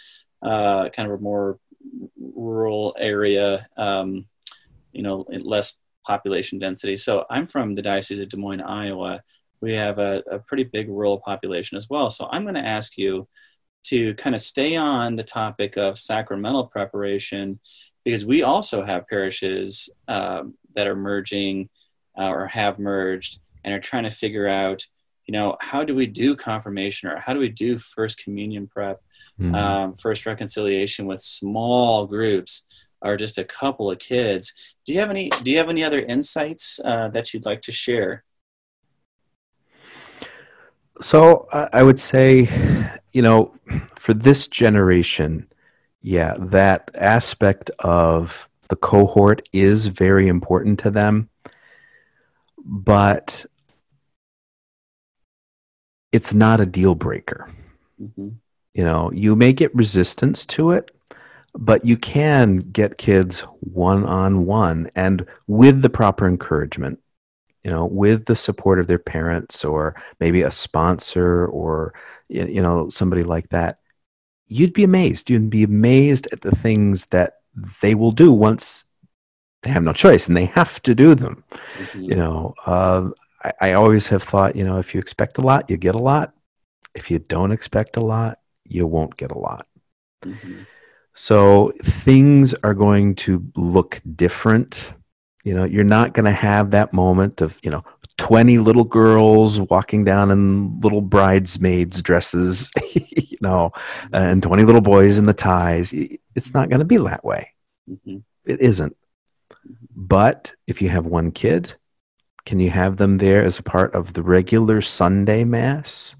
uh, 0.41 0.87
kind 0.87 1.11
of 1.11 1.19
a 1.19 1.21
more 1.21 1.59
rural 2.17 2.95
area, 2.97 3.67
um, 3.75 4.25
you 4.93 5.03
know, 5.03 5.25
less 5.29 5.73
population 6.07 6.59
density. 6.59 6.95
So 6.95 7.25
I'm 7.29 7.45
from 7.45 7.75
the 7.75 7.81
Diocese 7.81 8.19
of 8.19 8.29
Des 8.29 8.37
Moines, 8.37 8.61
Iowa, 8.61 9.21
we 9.61 9.73
have 9.73 9.99
a, 9.99 10.23
a 10.29 10.39
pretty 10.39 10.63
big 10.63 10.89
rural 10.89 11.19
population 11.19 11.77
as 11.77 11.89
well. 11.89 12.09
So 12.09 12.27
I'm 12.31 12.43
going 12.43 12.55
to 12.55 12.65
ask 12.65 12.97
you 12.97 13.27
to 13.85 14.13
kind 14.15 14.35
of 14.35 14.41
stay 14.41 14.75
on 14.75 15.15
the 15.15 15.23
topic 15.23 15.77
of 15.77 15.97
sacramental 15.97 16.67
preparation 16.67 17.59
because 18.03 18.25
we 18.25 18.43
also 18.43 18.83
have 18.83 19.07
parishes 19.07 19.89
um, 20.07 20.55
that 20.73 20.87
are 20.87 20.95
merging 20.95 21.69
uh, 22.17 22.27
or 22.27 22.47
have 22.47 22.79
merged 22.79 23.39
and 23.63 23.73
are 23.73 23.79
trying 23.79 24.03
to 24.03 24.11
figure 24.11 24.47
out, 24.47 24.85
you 25.25 25.31
know, 25.31 25.55
how 25.61 25.83
do 25.83 25.95
we 25.95 26.07
do 26.07 26.35
confirmation 26.35 27.09
or 27.09 27.19
how 27.19 27.33
do 27.33 27.39
we 27.39 27.49
do 27.49 27.77
first 27.77 28.17
communion 28.17 28.67
prep, 28.67 28.99
mm-hmm. 29.39 29.53
um, 29.53 29.95
first 29.95 30.25
reconciliation 30.25 31.05
with 31.05 31.21
small 31.21 32.07
groups 32.07 32.65
or 33.01 33.17
just 33.17 33.37
a 33.37 33.43
couple 33.43 33.89
of 33.89 33.99
kids. 33.99 34.53
Do 34.85 34.93
you 34.93 34.99
have 34.99 35.09
any? 35.09 35.29
Do 35.29 35.51
you 35.51 35.57
have 35.57 35.69
any 35.69 35.83
other 35.83 36.01
insights 36.01 36.79
uh, 36.83 37.09
that 37.09 37.33
you'd 37.33 37.45
like 37.45 37.61
to 37.63 37.71
share? 37.71 38.23
So 41.01 41.47
I 41.51 41.83
would 41.83 41.99
say, 41.99 42.47
you 43.11 43.21
know, 43.21 43.53
for 43.95 44.13
this 44.13 44.47
generation, 44.47 45.47
yeah, 46.01 46.35
that 46.37 46.91
aspect 46.93 47.71
of 47.79 48.47
the 48.69 48.75
cohort 48.75 49.47
is 49.51 49.87
very 49.87 50.27
important 50.27 50.79
to 50.79 50.91
them, 50.91 51.29
but 52.63 53.45
it's 56.11 56.33
not 56.33 56.61
a 56.61 56.65
deal 56.65 56.95
breaker. 56.95 57.49
Mm-hmm. 58.01 58.29
You 58.73 58.83
know, 58.83 59.11
you 59.11 59.35
may 59.35 59.53
get 59.53 59.75
resistance 59.75 60.45
to 60.47 60.71
it, 60.71 60.91
but 61.53 61.83
you 61.83 61.97
can 61.97 62.57
get 62.57 62.97
kids 62.97 63.41
one 63.59 64.05
on 64.05 64.45
one 64.45 64.89
and 64.95 65.25
with 65.47 65.81
the 65.81 65.89
proper 65.89 66.27
encouragement 66.27 66.99
you 67.63 67.71
know 67.71 67.85
with 67.85 68.25
the 68.25 68.35
support 68.35 68.79
of 68.79 68.87
their 68.87 68.99
parents 68.99 69.63
or 69.63 69.95
maybe 70.19 70.41
a 70.41 70.51
sponsor 70.51 71.45
or 71.47 71.93
you 72.29 72.61
know 72.61 72.89
somebody 72.89 73.23
like 73.23 73.49
that 73.49 73.79
you'd 74.51 74.73
be 74.73 74.83
amazed. 74.83 75.29
You'd 75.29 75.49
be 75.49 75.63
amazed 75.63 76.27
at 76.33 76.41
the 76.41 76.51
things 76.51 77.05
that 77.07 77.35
they 77.81 77.95
will 77.95 78.11
do 78.11 78.33
once 78.33 78.83
they 79.63 79.69
have 79.69 79.83
no 79.83 79.93
choice 79.93 80.27
and 80.27 80.35
they 80.35 80.45
have 80.45 80.81
to 80.83 80.93
do 80.93 81.15
them. 81.15 81.43
Mm-hmm. 81.77 82.03
you 82.03 82.15
know 82.15 82.53
uh, 82.65 83.09
I, 83.43 83.53
I 83.61 83.73
always 83.73 84.07
have 84.07 84.23
thought 84.23 84.55
you 84.55 84.63
know 84.65 84.77
if 84.77 84.93
you 84.93 84.99
expect 84.99 85.37
a 85.37 85.41
lot 85.41 85.69
you 85.69 85.77
get 85.77 85.95
a 85.95 86.05
lot. 86.11 86.33
If 86.93 87.09
you 87.09 87.19
don't 87.19 87.53
expect 87.53 87.95
a 87.95 88.01
lot 88.01 88.39
you 88.65 88.85
won't 88.85 89.15
get 89.15 89.31
a 89.31 89.37
lot. 89.37 89.65
Mm-hmm. 90.23 90.61
so 91.15 91.73
things 91.83 92.53
are 92.63 92.75
going 92.75 93.15
to 93.15 93.43
look 93.55 94.01
different 94.15 94.93
you 95.43 95.53
know, 95.53 95.63
you're 95.63 95.83
not 95.83 96.13
going 96.13 96.25
to 96.25 96.31
have 96.31 96.71
that 96.71 96.93
moment 96.93 97.41
of, 97.41 97.57
you 97.63 97.71
know, 97.71 97.83
20 98.17 98.59
little 98.59 98.83
girls 98.83 99.59
walking 99.59 100.03
down 100.03 100.29
in 100.31 100.79
little 100.79 101.01
bridesmaids 101.01 102.01
dresses, 102.01 102.71
you 102.93 103.37
know, 103.41 103.71
and 104.13 104.43
20 104.43 104.63
little 104.63 104.81
boys 104.81 105.17
in 105.17 105.25
the 105.25 105.33
ties. 105.33 105.93
It's 106.35 106.53
not 106.53 106.69
going 106.69 106.79
to 106.79 106.85
be 106.85 106.97
that 106.97 107.25
way. 107.25 107.49
Mm-hmm. 107.89 108.17
It 108.45 108.61
isn't. 108.61 108.95
But 109.95 110.53
if 110.67 110.81
you 110.81 110.89
have 110.89 111.05
one 111.05 111.31
kid, 111.31 111.75
can 112.45 112.59
you 112.59 112.69
have 112.69 112.97
them 112.97 113.17
there 113.17 113.43
as 113.43 113.59
a 113.59 113.63
part 113.63 113.93
of 113.93 114.13
the 114.13 114.23
regular 114.23 114.81
Sunday 114.81 115.43
Mass 115.43 116.15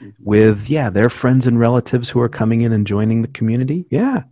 mm-hmm. 0.00 0.10
with, 0.24 0.68
yeah, 0.68 0.90
their 0.90 1.10
friends 1.10 1.46
and 1.46 1.58
relatives 1.58 2.10
who 2.10 2.20
are 2.20 2.28
coming 2.28 2.62
in 2.62 2.72
and 2.72 2.86
joining 2.86 3.22
the 3.22 3.28
community? 3.28 3.86
Yeah. 3.90 4.24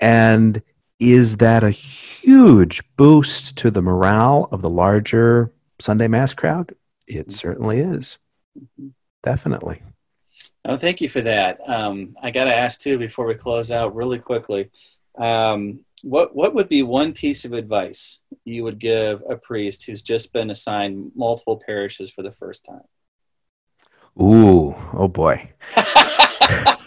And 0.00 0.62
is 1.02 1.38
that 1.38 1.64
a 1.64 1.70
huge 1.70 2.82
boost 2.96 3.56
to 3.58 3.70
the 3.70 3.82
morale 3.82 4.48
of 4.52 4.62
the 4.62 4.70
larger 4.70 5.50
Sunday 5.80 6.06
Mass 6.06 6.32
crowd? 6.32 6.74
It 7.06 7.26
mm-hmm. 7.26 7.30
certainly 7.30 7.80
is. 7.80 8.18
Definitely. 9.24 9.82
Oh, 10.64 10.76
thank 10.76 11.00
you 11.00 11.08
for 11.08 11.20
that. 11.22 11.58
Um, 11.68 12.16
I 12.22 12.30
got 12.30 12.44
to 12.44 12.54
ask 12.54 12.80
too 12.80 12.98
before 12.98 13.26
we 13.26 13.34
close 13.34 13.72
out 13.72 13.96
really 13.96 14.20
quickly. 14.20 14.70
Um, 15.18 15.80
what 16.02 16.34
what 16.34 16.54
would 16.54 16.68
be 16.68 16.82
one 16.82 17.12
piece 17.12 17.44
of 17.44 17.52
advice 17.52 18.20
you 18.44 18.64
would 18.64 18.78
give 18.78 19.22
a 19.28 19.36
priest 19.36 19.86
who's 19.86 20.02
just 20.02 20.32
been 20.32 20.50
assigned 20.50 21.12
multiple 21.14 21.60
parishes 21.64 22.10
for 22.10 22.22
the 22.22 22.30
first 22.30 22.64
time? 22.64 22.82
Ooh, 24.20 24.74
oh 24.92 25.08
boy. 25.08 25.50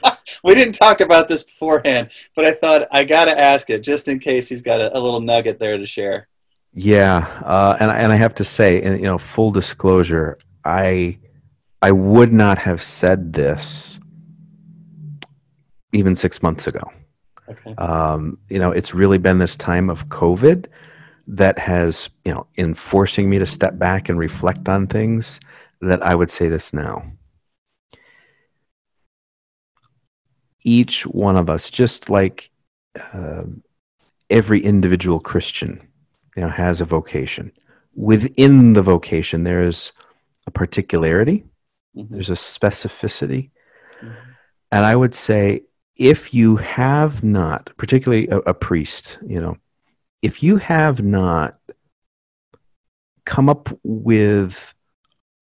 we 0.45 0.55
didn't 0.55 0.75
talk 0.75 1.01
about 1.01 1.27
this 1.27 1.43
beforehand, 1.43 2.12
but 2.36 2.45
I 2.45 2.53
thought 2.53 2.88
I 2.91 3.03
got 3.03 3.25
to 3.25 3.38
ask 3.38 3.69
it 3.69 3.81
just 3.81 4.08
in 4.08 4.19
case 4.19 4.47
he's 4.47 4.62
got 4.62 4.79
a, 4.79 4.95
a 4.95 4.99
little 4.99 5.19
nugget 5.19 5.60
there 5.60 5.77
to 5.77 5.86
share. 5.86 6.27
Yeah, 6.73 7.17
uh, 7.43 7.77
and 7.79 7.89
and 7.89 8.12
I 8.12 8.15
have 8.15 8.36
to 8.36 8.43
say, 8.43 8.81
and 8.81 8.97
you 8.99 9.05
know, 9.05 9.17
full 9.17 9.51
disclosure, 9.51 10.38
I 10.63 11.17
I 11.81 11.91
would 11.91 12.31
not 12.31 12.58
have 12.60 12.84
said 12.84 13.34
this 13.34 13.99
even 15.93 16.15
six 16.15 16.43
months 16.43 16.67
ago. 16.67 16.91
Okay. 17.49 17.73
Um, 17.75 18.38
you 18.49 18.60
know, 18.60 18.71
it's 18.71 18.93
really 18.93 19.17
been 19.17 19.39
this 19.39 19.55
time 19.55 19.89
of 19.89 20.10
COVID 20.10 20.65
that 21.27 21.58
has, 21.58 22.10
you 22.23 22.34
know, 22.34 22.47
in 22.55 22.73
forcing 22.73 23.29
me 23.29 23.39
to 23.39 23.45
step 23.45 23.79
back 23.79 24.10
and 24.10 24.19
reflect 24.19 24.67
on 24.67 24.88
things 24.88 25.39
that 25.81 26.03
I 26.03 26.13
would 26.15 26.29
say 26.29 26.49
this 26.49 26.73
now. 26.73 27.03
Each 30.65 31.06
one 31.06 31.38
of 31.38 31.49
us, 31.49 31.71
just 31.71 32.10
like 32.10 32.49
uh, 33.13 33.43
every 34.30 34.62
individual 34.62 35.19
Christian, 35.21 35.88
you 36.36 36.41
know, 36.41 36.49
has 36.49 36.82
a 36.82 36.86
vocation. 36.86 37.51
Within 37.93 38.73
the 38.73 38.82
vocation, 38.82 39.45
there 39.45 39.63
is 39.63 39.93
a 40.47 40.51
particularity, 40.51 41.45
mm-hmm. 41.95 42.13
there's 42.13 42.30
a 42.30 42.34
specificity, 42.34 43.51
mm-hmm. 44.01 44.13
and 44.71 44.86
I 44.86 44.95
would 44.95 45.15
say 45.15 45.62
if 45.95 46.34
you 46.34 46.58
have 46.58 47.23
not, 47.23 47.71
particularly 47.78 48.28
a, 48.28 48.39
a 48.39 48.54
priest, 48.54 49.17
you 49.25 49.39
know, 49.39 49.58
if 50.21 50.43
you 50.43 50.58
have 50.58 51.04
not 51.04 51.58
come 53.25 53.47
up 53.47 53.69
with 53.84 54.73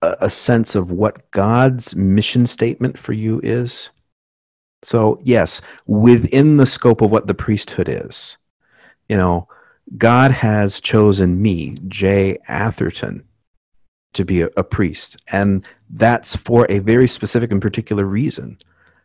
a, 0.02 0.18
a 0.22 0.30
sense 0.30 0.76
of 0.76 0.92
what 0.92 1.32
God's 1.32 1.96
mission 1.96 2.46
statement 2.46 2.98
for 2.98 3.14
you 3.14 3.40
is, 3.44 3.90
so, 4.84 5.20
yes, 5.24 5.62
within 5.88 6.58
the 6.58 6.66
scope 6.66 7.02
of 7.02 7.10
what 7.10 7.28
the 7.28 7.34
priesthood 7.34 7.88
is, 7.90 8.38
you 9.08 9.16
know, 9.16 9.48
God 9.98 10.32
has 10.32 10.82
chosen 10.82 11.42
me, 11.42 11.78
Jay 11.88 12.38
Atherton, 12.48 13.24
to 14.14 14.26
be 14.26 14.42
a, 14.42 14.50
a, 14.58 14.64
priest. 14.64 15.18
And 15.32 15.66
that's 15.90 16.36
for 16.36 16.68
a 16.70 16.80
very 16.80 17.08
specific 17.08 17.52
and 17.52 17.62
particular 17.62 18.06
reason. 18.06 18.58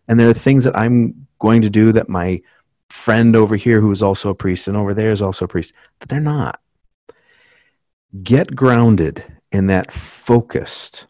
And 0.09 0.19
there 0.19 0.29
are 0.29 0.35
things 0.35 0.65
that 0.65 0.77
I'm 0.77 1.27
going 1.39 1.63
to 1.63 1.71
do 1.71 1.93
that 1.93 2.09
my 2.09 2.43
friend 2.91 3.37
over 3.37 3.57
here, 3.57 3.81
who 3.81 3.93
is 3.93 4.03
also 4.03 4.31
a 4.31 4.35
priest, 4.35 4.67
and 4.67 4.77
over 4.77 4.95
there 4.95 5.13
is 5.13 5.23
also 5.23 5.45
a 5.45 5.49
priest, 5.49 5.73
that 6.01 6.09
they're 6.09 6.21
not. 6.21 6.61
Get 8.23 8.57
grounded 8.57 9.25
in 9.53 9.67
that 9.69 9.93
focused, 9.93 11.07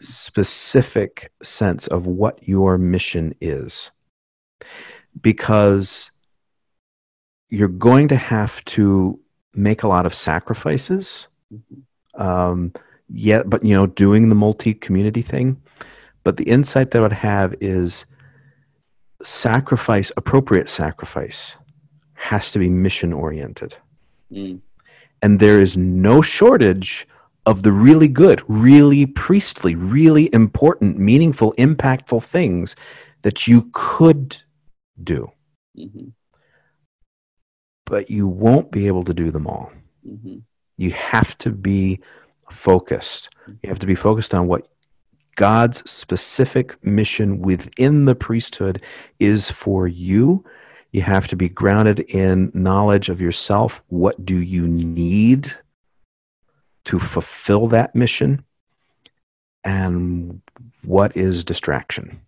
specific 0.00 1.32
sense 1.42 1.86
of 1.86 2.06
what 2.06 2.46
your 2.46 2.76
mission 2.76 3.34
is 3.40 3.90
because 5.20 6.10
you're 7.48 7.68
going 7.68 8.08
to 8.08 8.16
have 8.16 8.64
to 8.64 9.18
make 9.54 9.82
a 9.82 9.88
lot 9.88 10.06
of 10.06 10.14
sacrifices. 10.14 11.26
Um, 12.14 12.72
yeah, 13.08 13.42
but 13.44 13.64
you 13.64 13.74
know, 13.74 13.86
doing 13.86 14.28
the 14.28 14.34
multi-community 14.34 15.22
thing. 15.22 15.60
But 16.22 16.36
the 16.36 16.44
insight 16.44 16.90
that 16.90 16.98
I 16.98 17.02
would 17.02 17.12
have 17.12 17.54
is 17.60 18.06
sacrifice, 19.22 20.12
appropriate 20.16 20.68
sacrifice, 20.68 21.56
has 22.14 22.52
to 22.52 22.58
be 22.58 22.68
mission 22.68 23.12
oriented. 23.12 23.76
Mm. 24.30 24.60
And 25.22 25.40
there 25.40 25.60
is 25.60 25.76
no 25.76 26.22
shortage 26.22 27.06
of 27.46 27.62
the 27.62 27.72
really 27.72 28.08
good, 28.08 28.42
really 28.48 29.06
priestly, 29.06 29.74
really 29.74 30.32
important, 30.32 30.98
meaningful, 30.98 31.52
impactful 31.54 32.22
things 32.22 32.76
that 33.22 33.48
you 33.48 33.68
could 33.72 34.36
do. 35.04 35.30
Mm-hmm. 35.76 36.08
But 37.86 38.10
you 38.10 38.26
won't 38.26 38.70
be 38.70 38.86
able 38.86 39.04
to 39.04 39.14
do 39.14 39.30
them 39.30 39.46
all. 39.46 39.72
Mm-hmm. 40.06 40.38
You 40.76 40.90
have 40.92 41.36
to 41.38 41.50
be 41.50 42.00
focused. 42.50 43.28
You 43.46 43.68
have 43.68 43.78
to 43.80 43.86
be 43.86 43.94
focused 43.94 44.34
on 44.34 44.46
what 44.46 44.68
God's 45.36 45.88
specific 45.90 46.82
mission 46.84 47.40
within 47.40 48.04
the 48.04 48.14
priesthood 48.14 48.82
is 49.18 49.50
for 49.50 49.86
you. 49.86 50.44
You 50.92 51.02
have 51.02 51.28
to 51.28 51.36
be 51.36 51.48
grounded 51.48 52.00
in 52.00 52.50
knowledge 52.52 53.08
of 53.08 53.20
yourself. 53.20 53.82
What 53.88 54.24
do 54.24 54.36
you 54.36 54.66
need 54.66 55.54
to 56.86 56.98
fulfill 56.98 57.68
that 57.68 57.94
mission? 57.94 58.44
And 59.62 60.42
what 60.82 61.16
is 61.16 61.44
distraction? 61.44 62.20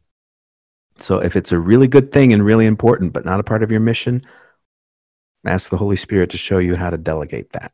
So 1.03 1.19
if 1.19 1.37
it's 1.37 1.53
a 1.53 1.59
really 1.59 1.88
good 1.88 2.12
thing 2.12 2.33
and 2.33 2.45
really 2.45 2.67
important, 2.67 3.12
but 3.12 3.25
not 3.25 3.41
a 3.41 3.43
part 3.43 3.62
of 3.62 3.71
your 3.71 3.81
mission, 3.81 4.23
ask 5.45 5.71
the 5.71 5.77
Holy 5.77 5.97
Spirit 5.97 6.31
to 6.31 6.38
show 6.38 6.59
you 6.59 6.77
how 6.77 6.91
to 6.91 6.97
delegate 6.97 7.53
that. 7.53 7.73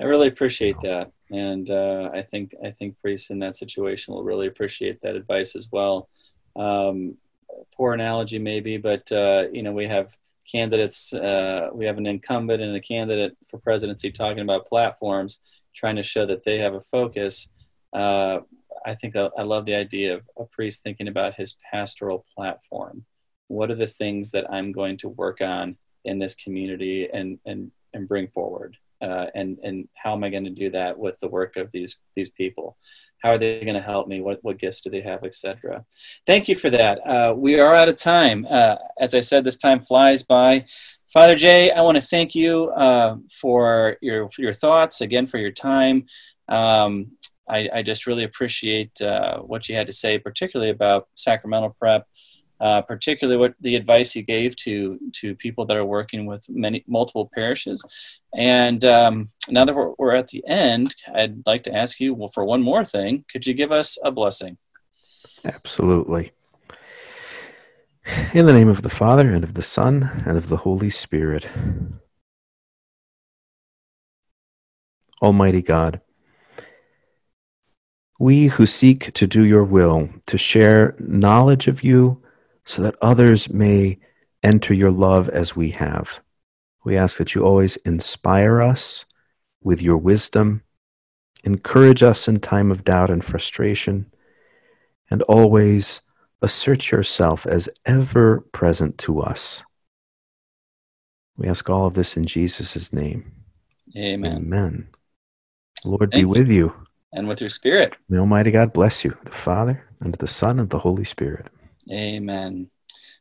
I 0.00 0.04
really 0.04 0.28
appreciate 0.28 0.76
that. 0.82 1.10
And 1.30 1.68
uh, 1.70 2.10
I 2.14 2.22
think 2.22 2.54
I 2.64 2.70
think 2.70 3.00
priests 3.00 3.30
in 3.30 3.40
that 3.40 3.56
situation 3.56 4.14
will 4.14 4.22
really 4.22 4.46
appreciate 4.46 5.00
that 5.00 5.16
advice 5.16 5.56
as 5.56 5.68
well. 5.72 6.08
Um, 6.54 7.16
poor 7.76 7.94
analogy 7.94 8.38
maybe, 8.38 8.76
but 8.76 9.10
uh, 9.10 9.44
you 9.52 9.62
know 9.62 9.72
we 9.72 9.86
have 9.86 10.16
candidates. 10.50 11.12
Uh, 11.12 11.70
we 11.72 11.86
have 11.86 11.98
an 11.98 12.06
incumbent 12.06 12.62
and 12.62 12.76
a 12.76 12.80
candidate 12.80 13.36
for 13.48 13.58
presidency 13.58 14.12
talking 14.12 14.40
about 14.40 14.66
platforms, 14.66 15.40
trying 15.74 15.96
to 15.96 16.04
show 16.04 16.24
that 16.26 16.44
they 16.44 16.58
have 16.58 16.74
a 16.74 16.80
focus. 16.80 17.48
Uh, 17.96 18.40
I 18.84 18.94
think 18.94 19.16
I, 19.16 19.30
I, 19.38 19.42
love 19.42 19.64
the 19.64 19.74
idea 19.74 20.14
of 20.14 20.22
a 20.38 20.44
priest 20.44 20.82
thinking 20.82 21.08
about 21.08 21.34
his 21.34 21.56
pastoral 21.72 22.26
platform. 22.36 23.06
What 23.48 23.70
are 23.70 23.74
the 23.74 23.86
things 23.86 24.30
that 24.32 24.52
I'm 24.52 24.70
going 24.70 24.98
to 24.98 25.08
work 25.08 25.40
on 25.40 25.78
in 26.04 26.18
this 26.18 26.34
community 26.34 27.08
and 27.12 27.38
and 27.46 27.70
and 27.94 28.06
bring 28.06 28.26
forward? 28.26 28.76
Uh, 29.00 29.26
and 29.34 29.58
and 29.62 29.88
how 29.94 30.12
am 30.12 30.24
I 30.24 30.28
going 30.28 30.44
to 30.44 30.50
do 30.50 30.70
that 30.70 30.98
with 30.98 31.18
the 31.20 31.28
work 31.28 31.56
of 31.56 31.72
these 31.72 31.96
these 32.14 32.28
people? 32.28 32.76
How 33.22 33.30
are 33.30 33.38
they 33.38 33.64
going 33.64 33.74
to 33.74 33.80
help 33.80 34.08
me? 34.08 34.20
What 34.20 34.40
what 34.42 34.58
gifts 34.58 34.82
do 34.82 34.90
they 34.90 35.00
have, 35.00 35.24
etc. 35.24 35.82
Thank 36.26 36.46
you 36.46 36.54
for 36.54 36.68
that. 36.68 36.98
Uh, 36.98 37.34
we 37.34 37.58
are 37.58 37.74
out 37.74 37.88
of 37.88 37.96
time. 37.96 38.46
Uh, 38.48 38.76
as 39.00 39.14
I 39.14 39.20
said, 39.20 39.42
this 39.42 39.56
time 39.56 39.80
flies 39.80 40.22
by. 40.22 40.66
Father 41.14 41.34
Jay, 41.34 41.70
I 41.70 41.80
want 41.80 41.96
to 41.96 42.02
thank 42.02 42.34
you 42.34 42.68
uh, 42.72 43.16
for 43.40 43.96
your 44.02 44.28
your 44.36 44.52
thoughts 44.52 45.00
again 45.00 45.26
for 45.26 45.38
your 45.38 45.52
time. 45.52 46.04
Um, 46.48 47.12
I, 47.48 47.68
I, 47.74 47.82
just 47.82 48.06
really 48.06 48.24
appreciate 48.24 49.00
uh, 49.00 49.38
what 49.38 49.68
you 49.68 49.76
had 49.76 49.86
to 49.86 49.92
say, 49.92 50.18
particularly 50.18 50.70
about 50.70 51.08
sacramental 51.14 51.76
prep 51.78 52.06
uh, 52.60 52.80
particularly 52.82 53.38
what 53.38 53.54
the 53.60 53.76
advice 53.76 54.16
you 54.16 54.22
gave 54.22 54.56
to 54.56 54.98
to 55.12 55.34
people 55.34 55.64
that 55.66 55.76
are 55.76 55.84
working 55.84 56.26
with 56.26 56.44
many 56.48 56.84
multiple 56.86 57.30
parishes. 57.34 57.84
And 58.34 58.84
um, 58.84 59.30
now 59.48 59.64
that 59.64 59.74
we're, 59.74 59.92
we're, 59.98 60.14
at 60.14 60.28
the 60.28 60.42
end, 60.46 60.94
I'd 61.14 61.46
like 61.46 61.62
to 61.64 61.74
ask 61.74 62.00
you, 62.00 62.14
well, 62.14 62.28
for 62.28 62.44
one 62.44 62.62
more 62.62 62.84
thing, 62.84 63.24
could 63.30 63.46
you 63.46 63.54
give 63.54 63.72
us 63.72 63.98
a 64.02 64.10
blessing? 64.10 64.58
Absolutely. 65.44 66.32
In 68.32 68.46
the 68.46 68.52
name 68.52 68.68
of 68.68 68.82
the 68.82 68.88
Father 68.88 69.32
and 69.32 69.42
of 69.42 69.54
the 69.54 69.62
Son 69.62 70.22
and 70.26 70.36
of 70.38 70.48
the 70.48 70.58
Holy 70.58 70.90
Spirit. 70.90 71.48
Almighty 75.22 75.62
God, 75.62 76.00
we 78.18 78.46
who 78.46 78.66
seek 78.66 79.12
to 79.14 79.26
do 79.26 79.44
your 79.44 79.64
will, 79.64 80.08
to 80.26 80.38
share 80.38 80.94
knowledge 80.98 81.68
of 81.68 81.82
you 81.82 82.22
so 82.64 82.82
that 82.82 82.96
others 83.02 83.50
may 83.50 83.98
enter 84.42 84.72
your 84.72 84.90
love 84.90 85.28
as 85.28 85.54
we 85.54 85.70
have. 85.72 86.20
We 86.84 86.96
ask 86.96 87.18
that 87.18 87.34
you 87.34 87.44
always 87.44 87.76
inspire 87.78 88.62
us 88.62 89.04
with 89.62 89.82
your 89.82 89.96
wisdom, 89.96 90.62
encourage 91.44 92.02
us 92.02 92.28
in 92.28 92.40
time 92.40 92.70
of 92.70 92.84
doubt 92.84 93.10
and 93.10 93.24
frustration, 93.24 94.12
and 95.10 95.22
always 95.22 96.00
assert 96.42 96.90
yourself 96.90 97.46
as 97.46 97.68
ever 97.84 98.40
present 98.52 98.98
to 98.98 99.20
us. 99.20 99.62
We 101.36 101.48
ask 101.48 101.68
all 101.68 101.86
of 101.86 101.94
this 101.94 102.16
in 102.16 102.26
Jesus' 102.26 102.92
name. 102.92 103.32
Amen. 103.96 104.36
Amen. 104.36 104.88
Lord 105.84 106.12
Thank 106.12 106.14
be 106.14 106.24
with 106.24 106.48
you. 106.48 106.85
And 107.12 107.28
with 107.28 107.40
your 107.40 107.50
spirit. 107.50 107.94
May 108.08 108.18
Almighty 108.18 108.50
God 108.50 108.72
bless 108.72 109.04
you, 109.04 109.16
the 109.24 109.30
Father, 109.30 109.84
and 110.00 110.14
the 110.14 110.26
Son, 110.26 110.60
and 110.60 110.68
the 110.68 110.78
Holy 110.78 111.04
Spirit. 111.04 111.46
Amen. 111.90 112.68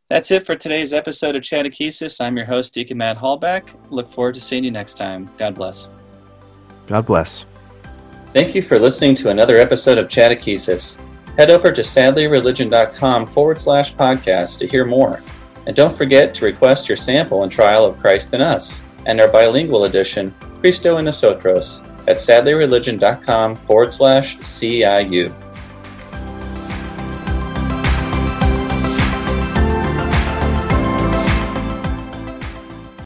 That's 0.09 0.31
it 0.31 0.45
for 0.45 0.55
today's 0.55 0.93
episode 0.93 1.35
of 1.35 1.43
Chatechesis. 1.43 2.23
I'm 2.23 2.37
your 2.37 2.45
host, 2.45 2.73
Deacon 2.73 2.97
Matt 2.97 3.17
Halbach. 3.17 3.63
Look 3.89 4.09
forward 4.09 4.35
to 4.35 4.41
seeing 4.41 4.63
you 4.63 4.71
next 4.71 4.97
time. 4.97 5.29
God 5.37 5.55
bless. 5.55 5.89
God 6.87 7.05
bless. 7.05 7.45
Thank 8.33 8.53
you 8.53 8.61
for 8.61 8.77
listening 8.77 9.15
to 9.15 9.29
another 9.29 9.57
episode 9.57 9.97
of 9.97 10.07
Chatechesis. 10.07 10.99
Head 11.37 11.49
over 11.49 11.71
to 11.71 11.81
sadlierreligion.com 11.81 13.27
forward 13.27 13.57
slash 13.57 13.95
podcast 13.95 14.59
to 14.59 14.67
hear 14.67 14.85
more. 14.85 15.21
And 15.65 15.75
don't 15.75 15.95
forget 15.95 16.33
to 16.35 16.45
request 16.45 16.87
your 16.87 16.97
sample 16.97 17.43
and 17.43 17.51
trial 17.51 17.85
of 17.85 17.97
Christ 17.97 18.33
in 18.33 18.41
Us 18.41 18.81
and 19.05 19.19
our 19.19 19.27
bilingual 19.27 19.85
edition, 19.85 20.33
Cristo 20.59 20.97
en 20.97 21.05
Nosotros, 21.05 21.81
at 22.07 22.17
sadlierreligion.com 22.17 23.55
forward 23.55 23.93
slash 23.93 24.37
CIU. 24.37 25.44